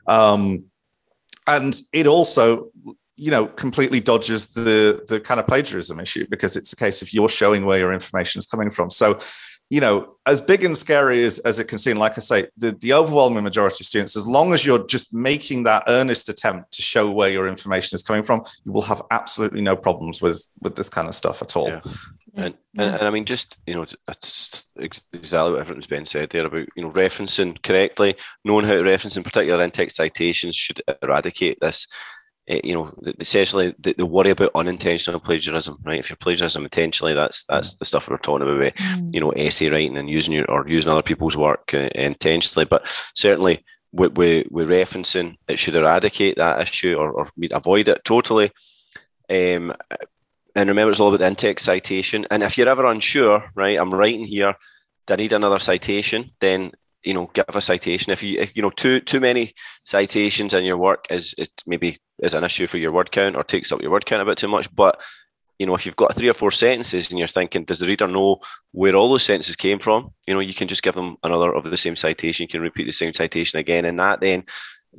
Um, 0.05 0.65
and 1.47 1.73
it 1.91 2.05
also 2.05 2.69
you 3.17 3.31
know 3.31 3.47
completely 3.47 4.01
dodges 4.01 4.51
the 4.51 5.03
the 5.07 5.19
kind 5.19 5.39
of 5.39 5.47
plagiarism 5.47 5.99
issue 5.99 6.27
because 6.29 6.57
it's 6.57 6.73
a 6.73 6.75
case 6.75 7.01
of 7.01 7.13
you're 7.13 7.29
showing 7.29 7.65
where 7.65 7.79
your 7.79 7.93
information 7.93 8.39
is 8.39 8.45
coming 8.45 8.69
from 8.69 8.89
so 8.89 9.17
you 9.69 9.81
know, 9.81 10.15
as 10.27 10.41
big 10.41 10.63
and 10.63 10.77
scary 10.77 11.23
as, 11.25 11.39
as 11.39 11.59
it 11.59 11.67
can 11.67 11.77
seem, 11.77 11.97
like 11.97 12.17
I 12.17 12.21
say, 12.21 12.47
the, 12.57 12.71
the 12.71 12.93
overwhelming 12.93 13.43
majority 13.43 13.81
of 13.81 13.85
students, 13.85 14.15
as 14.15 14.27
long 14.27 14.53
as 14.53 14.65
you're 14.65 14.85
just 14.85 15.13
making 15.13 15.63
that 15.63 15.83
earnest 15.87 16.29
attempt 16.29 16.71
to 16.73 16.81
show 16.81 17.11
where 17.11 17.29
your 17.29 17.47
information 17.47 17.95
is 17.95 18.03
coming 18.03 18.23
from, 18.23 18.43
you 18.63 18.71
will 18.71 18.83
have 18.83 19.01
absolutely 19.11 19.61
no 19.61 19.75
problems 19.75 20.21
with 20.21 20.47
with 20.61 20.75
this 20.75 20.89
kind 20.89 21.07
of 21.07 21.15
stuff 21.15 21.41
at 21.41 21.55
all. 21.55 21.69
Yeah. 21.69 21.81
And, 22.37 22.53
and, 22.77 22.95
and, 22.95 23.07
I 23.07 23.09
mean, 23.11 23.23
just 23.23 23.57
you 23.65 23.75
know, 23.75 23.85
exactly 24.75 25.19
what 25.21 25.59
everyone's 25.59 25.87
been 25.87 26.05
said 26.05 26.29
there 26.29 26.45
about 26.45 26.67
you 26.75 26.83
know 26.83 26.91
referencing 26.91 27.61
correctly, 27.63 28.15
knowing 28.43 28.65
how 28.65 28.73
to 28.73 28.83
reference, 28.83 29.15
in 29.15 29.23
particular 29.23 29.63
in-text 29.63 29.95
citations, 29.95 30.55
should 30.55 30.81
eradicate 31.01 31.59
this 31.61 31.87
you 32.47 32.73
know, 32.73 32.93
essentially 33.19 33.73
the, 33.79 33.93
the, 33.93 34.05
worry 34.05 34.29
about 34.29 34.51
unintentional 34.53 35.19
plagiarism, 35.19 35.77
right? 35.83 35.99
If 35.99 36.09
you're 36.09 36.17
plagiarism 36.17 36.63
intentionally, 36.63 37.13
that's 37.13 37.43
that's 37.45 37.75
the 37.75 37.85
stuff 37.85 38.07
we're 38.07 38.17
talking 38.17 38.47
about, 38.47 38.75
mm. 38.75 39.13
you 39.13 39.19
know, 39.19 39.31
essay 39.31 39.69
writing 39.69 39.97
and 39.97 40.09
using 40.09 40.33
your 40.33 40.49
or 40.49 40.67
using 40.67 40.91
other 40.91 41.01
people's 41.01 41.35
work 41.35 41.73
uh, 41.73 41.89
intentionally. 41.95 42.65
But 42.65 42.87
certainly, 43.15 43.63
with, 43.91 44.15
with, 44.17 44.47
with 44.51 44.69
referencing, 44.69 45.37
it 45.47 45.57
should 45.57 45.75
eradicate 45.75 46.35
that 46.35 46.61
issue 46.61 46.95
or, 46.95 47.11
or 47.11 47.29
avoid 47.51 47.87
it 47.87 48.03
totally. 48.03 48.51
Um, 49.29 49.73
and 50.55 50.69
remember, 50.69 50.91
it's 50.91 50.99
all 50.99 51.09
about 51.09 51.19
the 51.19 51.27
in-text 51.27 51.65
citation. 51.65 52.27
And 52.29 52.43
if 52.43 52.57
you're 52.57 52.69
ever 52.69 52.85
unsure, 52.85 53.43
right, 53.55 53.77
I'm 53.77 53.89
writing 53.89 54.23
here, 54.23 54.55
do 55.07 55.13
I 55.13 55.17
need 55.17 55.33
another 55.33 55.59
citation? 55.59 56.31
Then 56.39 56.71
you 57.03 57.13
know 57.13 57.29
give 57.33 57.45
a 57.49 57.61
citation 57.61 58.11
if 58.11 58.23
you 58.23 58.39
if, 58.39 58.55
you 58.55 58.63
know 58.63 58.71
too 58.71 58.99
too 58.99 59.19
many 59.19 59.53
citations 59.83 60.55
in 60.55 60.65
your 60.65 60.77
work 60.77 61.05
is 61.11 61.35
it 61.37 61.51
maybe 61.67 61.99
is 62.19 62.33
an 62.33 62.43
issue 62.43 62.67
for 62.67 62.77
your 62.77 62.91
word 62.91 63.11
count 63.11 63.35
or 63.35 63.43
takes 63.43 63.71
up 63.71 63.81
your 63.81 63.91
word 63.91 64.05
count 64.05 64.21
a 64.21 64.25
bit 64.25 64.37
too 64.37 64.47
much. 64.47 64.73
But 64.73 65.01
you 65.59 65.65
know 65.65 65.75
if 65.75 65.85
you've 65.85 65.95
got 65.95 66.15
three 66.15 66.29
or 66.29 66.33
four 66.33 66.51
sentences 66.51 67.09
and 67.09 67.17
you're 67.17 67.27
thinking 67.29 67.63
does 67.63 67.79
the 67.79 67.87
reader 67.87 68.07
know 68.07 68.37
where 68.71 68.95
all 68.95 69.09
those 69.09 69.23
sentences 69.23 69.55
came 69.55 69.79
from? 69.79 70.11
You 70.27 70.33
know 70.33 70.39
you 70.39 70.53
can 70.53 70.67
just 70.67 70.83
give 70.83 70.95
them 70.95 71.17
another 71.23 71.53
of 71.53 71.69
the 71.69 71.77
same 71.77 71.95
citation 71.95 72.43
you 72.43 72.47
can 72.47 72.61
repeat 72.61 72.85
the 72.85 72.91
same 72.91 73.13
citation 73.13 73.59
again. 73.59 73.85
And 73.85 73.99
that 73.99 74.21
then 74.21 74.43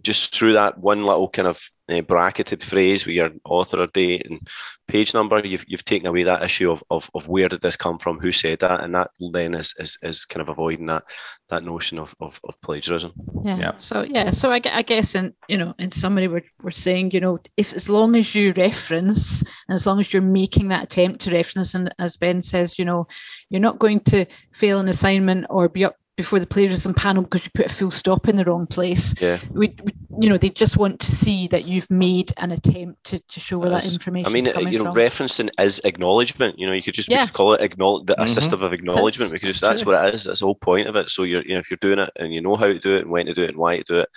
just 0.02 0.34
through 0.34 0.54
that 0.54 0.78
one 0.78 1.04
little 1.04 1.28
kind 1.28 1.48
of 1.48 1.60
uh, 1.88 2.00
bracketed 2.00 2.62
phrase 2.62 3.06
with 3.06 3.14
your 3.14 3.30
author 3.44 3.86
date 3.86 4.26
and 4.28 4.40
page 4.88 5.14
number, 5.14 5.38
you've, 5.44 5.64
you've 5.68 5.84
taken 5.84 6.06
away 6.06 6.22
that 6.24 6.42
issue 6.42 6.70
of, 6.70 6.82
of, 6.90 7.08
of 7.14 7.28
where 7.28 7.48
did 7.48 7.60
this 7.60 7.76
come 7.76 7.98
from, 7.98 8.18
who 8.18 8.32
said 8.32 8.58
that, 8.60 8.82
and 8.82 8.94
that 8.94 9.10
then 9.32 9.54
is, 9.54 9.74
is, 9.78 9.98
is 10.02 10.24
kind 10.24 10.40
of 10.40 10.48
avoiding 10.48 10.86
that 10.86 11.04
that 11.48 11.64
notion 11.64 11.98
of, 11.98 12.14
of, 12.20 12.40
of 12.44 12.60
plagiarism. 12.60 13.12
Yeah. 13.44 13.56
yeah. 13.56 13.76
So 13.76 14.02
yeah. 14.02 14.32
So 14.32 14.50
I, 14.50 14.60
I 14.64 14.82
guess 14.82 15.14
in 15.14 15.32
you 15.48 15.56
know 15.56 15.74
in 15.78 15.92
summary 15.92 16.26
we're, 16.26 16.44
we're 16.60 16.72
saying 16.72 17.12
you 17.12 17.20
know 17.20 17.38
if 17.56 17.72
as 17.72 17.88
long 17.88 18.16
as 18.16 18.34
you 18.34 18.52
reference 18.56 19.42
and 19.42 19.74
as 19.74 19.86
long 19.86 20.00
as 20.00 20.12
you're 20.12 20.22
making 20.22 20.68
that 20.68 20.84
attempt 20.84 21.20
to 21.22 21.30
reference 21.30 21.74
and 21.74 21.94
as 22.00 22.16
Ben 22.16 22.42
says 22.42 22.78
you 22.78 22.84
know 22.84 23.06
you're 23.48 23.60
not 23.60 23.78
going 23.78 24.00
to 24.00 24.26
fail 24.52 24.80
an 24.80 24.88
assignment 24.88 25.46
or 25.48 25.68
be 25.68 25.84
up 25.84 25.96
before 26.16 26.40
the 26.40 26.46
plagiarism 26.46 26.94
panel 26.94 27.22
because 27.22 27.44
you 27.44 27.50
put 27.54 27.66
a 27.66 27.68
full 27.68 27.90
stop 27.90 28.26
in 28.26 28.36
the 28.36 28.44
wrong 28.44 28.66
place. 28.66 29.14
Yeah. 29.20 29.38
We, 29.50 29.74
we, 29.82 29.92
you 30.18 30.30
know, 30.30 30.38
they 30.38 30.48
just 30.48 30.78
want 30.78 30.98
to 31.00 31.14
see 31.14 31.46
that 31.48 31.66
you've 31.66 31.90
made 31.90 32.32
an 32.38 32.52
attempt 32.52 33.04
to, 33.04 33.18
to 33.18 33.40
show 33.40 33.58
where 33.58 33.70
that 33.70 33.84
information. 33.84 34.26
I 34.26 34.30
mean, 34.30 34.46
you 34.72 34.78
know, 34.78 34.86
from. 34.86 34.94
referencing 34.94 35.50
is 35.60 35.80
acknowledgement. 35.84 36.58
You 36.58 36.66
know, 36.66 36.72
you 36.72 36.82
could 36.82 36.94
just 36.94 37.10
yeah. 37.10 37.26
call 37.26 37.52
it 37.52 37.60
acknowledge 37.60 38.06
the 38.06 38.14
mm-hmm. 38.14 38.26
system 38.26 38.62
of 38.62 38.72
acknowledgement 38.72 39.30
that's, 39.30 39.42
because 39.42 39.60
that's 39.60 39.82
true. 39.82 39.92
what 39.92 40.06
it 40.06 40.14
is. 40.14 40.24
That's 40.24 40.40
the 40.40 40.46
whole 40.46 40.54
point 40.54 40.88
of 40.88 40.96
it. 40.96 41.10
So 41.10 41.24
you're, 41.24 41.42
you 41.42 41.52
know, 41.52 41.58
if 41.58 41.70
you're 41.70 41.78
doing 41.80 41.98
it 41.98 42.10
and 42.16 42.32
you 42.32 42.40
know 42.40 42.56
how 42.56 42.66
to 42.66 42.78
do 42.78 42.96
it 42.96 43.02
and 43.02 43.10
when 43.10 43.26
to 43.26 43.34
do 43.34 43.44
it 43.44 43.50
and 43.50 43.58
why 43.58 43.76
to 43.76 43.84
do 43.84 43.98
it, 43.98 44.08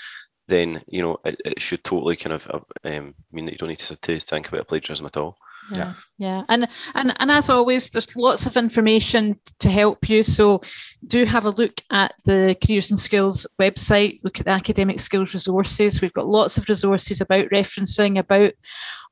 then 0.48 0.82
you 0.88 1.02
know 1.02 1.18
it, 1.26 1.40
it 1.46 1.62
should 1.62 1.84
totally 1.84 2.16
kind 2.16 2.34
of 2.34 2.48
um, 2.86 3.14
mean 3.32 3.46
that 3.46 3.52
you 3.52 3.58
don't 3.58 3.70
need 3.70 3.80
to, 3.80 3.96
to 3.96 4.20
think 4.20 4.48
about 4.48 4.68
plagiarism 4.68 5.06
at 5.06 5.18
all 5.18 5.38
yeah. 5.76 5.94
Yeah. 6.18 6.44
And 6.50 6.68
and 6.96 7.16
and 7.20 7.32
as 7.32 7.50
always 7.50 7.90
there's 7.90 8.16
lots 8.16 8.46
of 8.46 8.58
information 8.58 9.40
to 9.60 9.70
help 9.70 10.10
you. 10.10 10.22
So 10.24 10.62
do 11.08 11.26
have 11.26 11.46
a 11.46 11.52
look 11.52 11.80
at 11.92 12.14
the 12.26 12.58
careers 12.64 12.92
and 12.92 13.00
skills 13.00 13.48
website. 13.60 14.20
Look 14.24 14.40
at 14.40 14.46
the 14.46 14.52
academic 14.52 15.00
skills 15.00 15.34
resources. 15.34 16.02
We've 16.02 16.14
got 16.14 16.28
lots 16.28 16.58
of 16.58 16.68
resources 16.68 17.22
about 17.22 17.50
referencing 17.52 18.20
about 18.20 18.54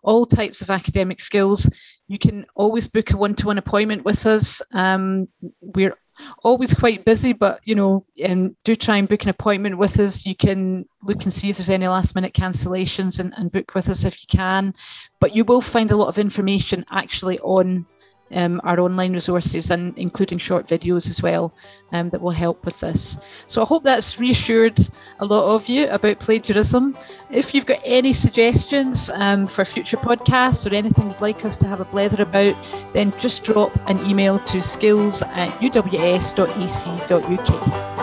all 0.03 0.25
types 0.25 0.61
of 0.61 0.69
academic 0.69 1.21
skills. 1.21 1.69
You 2.07 2.19
can 2.19 2.45
always 2.55 2.87
book 2.87 3.11
a 3.11 3.17
one-to-one 3.17 3.57
appointment 3.57 4.05
with 4.05 4.25
us. 4.25 4.61
Um, 4.73 5.27
we're 5.61 5.97
always 6.43 6.73
quite 6.73 7.05
busy, 7.05 7.33
but 7.33 7.59
you 7.63 7.75
know, 7.75 8.05
um, 8.27 8.55
do 8.63 8.75
try 8.75 8.97
and 8.97 9.09
book 9.09 9.23
an 9.23 9.29
appointment 9.29 9.77
with 9.77 9.99
us. 9.99 10.25
You 10.25 10.35
can 10.35 10.85
look 11.03 11.23
and 11.23 11.33
see 11.33 11.49
if 11.49 11.57
there's 11.57 11.69
any 11.69 11.87
last 11.87 12.15
minute 12.15 12.33
cancellations 12.33 13.19
and, 13.19 13.33
and 13.37 13.51
book 13.51 13.73
with 13.75 13.89
us 13.89 14.03
if 14.03 14.21
you 14.21 14.27
can. 14.27 14.73
But 15.19 15.35
you 15.35 15.43
will 15.43 15.61
find 15.61 15.91
a 15.91 15.95
lot 15.95 16.07
of 16.07 16.17
information 16.17 16.85
actually 16.91 17.39
on 17.39 17.85
um, 18.33 18.61
our 18.63 18.79
online 18.79 19.13
resources 19.13 19.71
and 19.71 19.97
including 19.97 20.37
short 20.37 20.67
videos 20.67 21.09
as 21.09 21.21
well 21.21 21.53
um, 21.91 22.09
that 22.09 22.21
will 22.21 22.31
help 22.31 22.63
with 22.65 22.79
this. 22.79 23.17
So 23.47 23.61
I 23.61 23.65
hope 23.65 23.83
that's 23.83 24.19
reassured 24.19 24.77
a 25.19 25.25
lot 25.25 25.53
of 25.55 25.67
you 25.67 25.87
about 25.89 26.19
plagiarism. 26.19 26.97
If 27.29 27.53
you've 27.53 27.65
got 27.65 27.79
any 27.83 28.13
suggestions 28.13 29.09
um, 29.13 29.47
for 29.47 29.65
future 29.65 29.97
podcasts 29.97 30.69
or 30.69 30.75
anything 30.75 31.09
you'd 31.09 31.21
like 31.21 31.45
us 31.45 31.57
to 31.57 31.67
have 31.67 31.79
a 31.79 31.85
blether 31.85 32.19
about, 32.19 32.55
then 32.93 33.13
just 33.19 33.43
drop 33.43 33.71
an 33.87 34.05
email 34.05 34.39
to 34.39 34.61
skills 34.61 35.21
at 35.21 35.49
uws.ac.uk. 35.59 36.43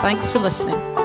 Thanks 0.01 0.31
for 0.31 0.39
listening. 0.39 1.04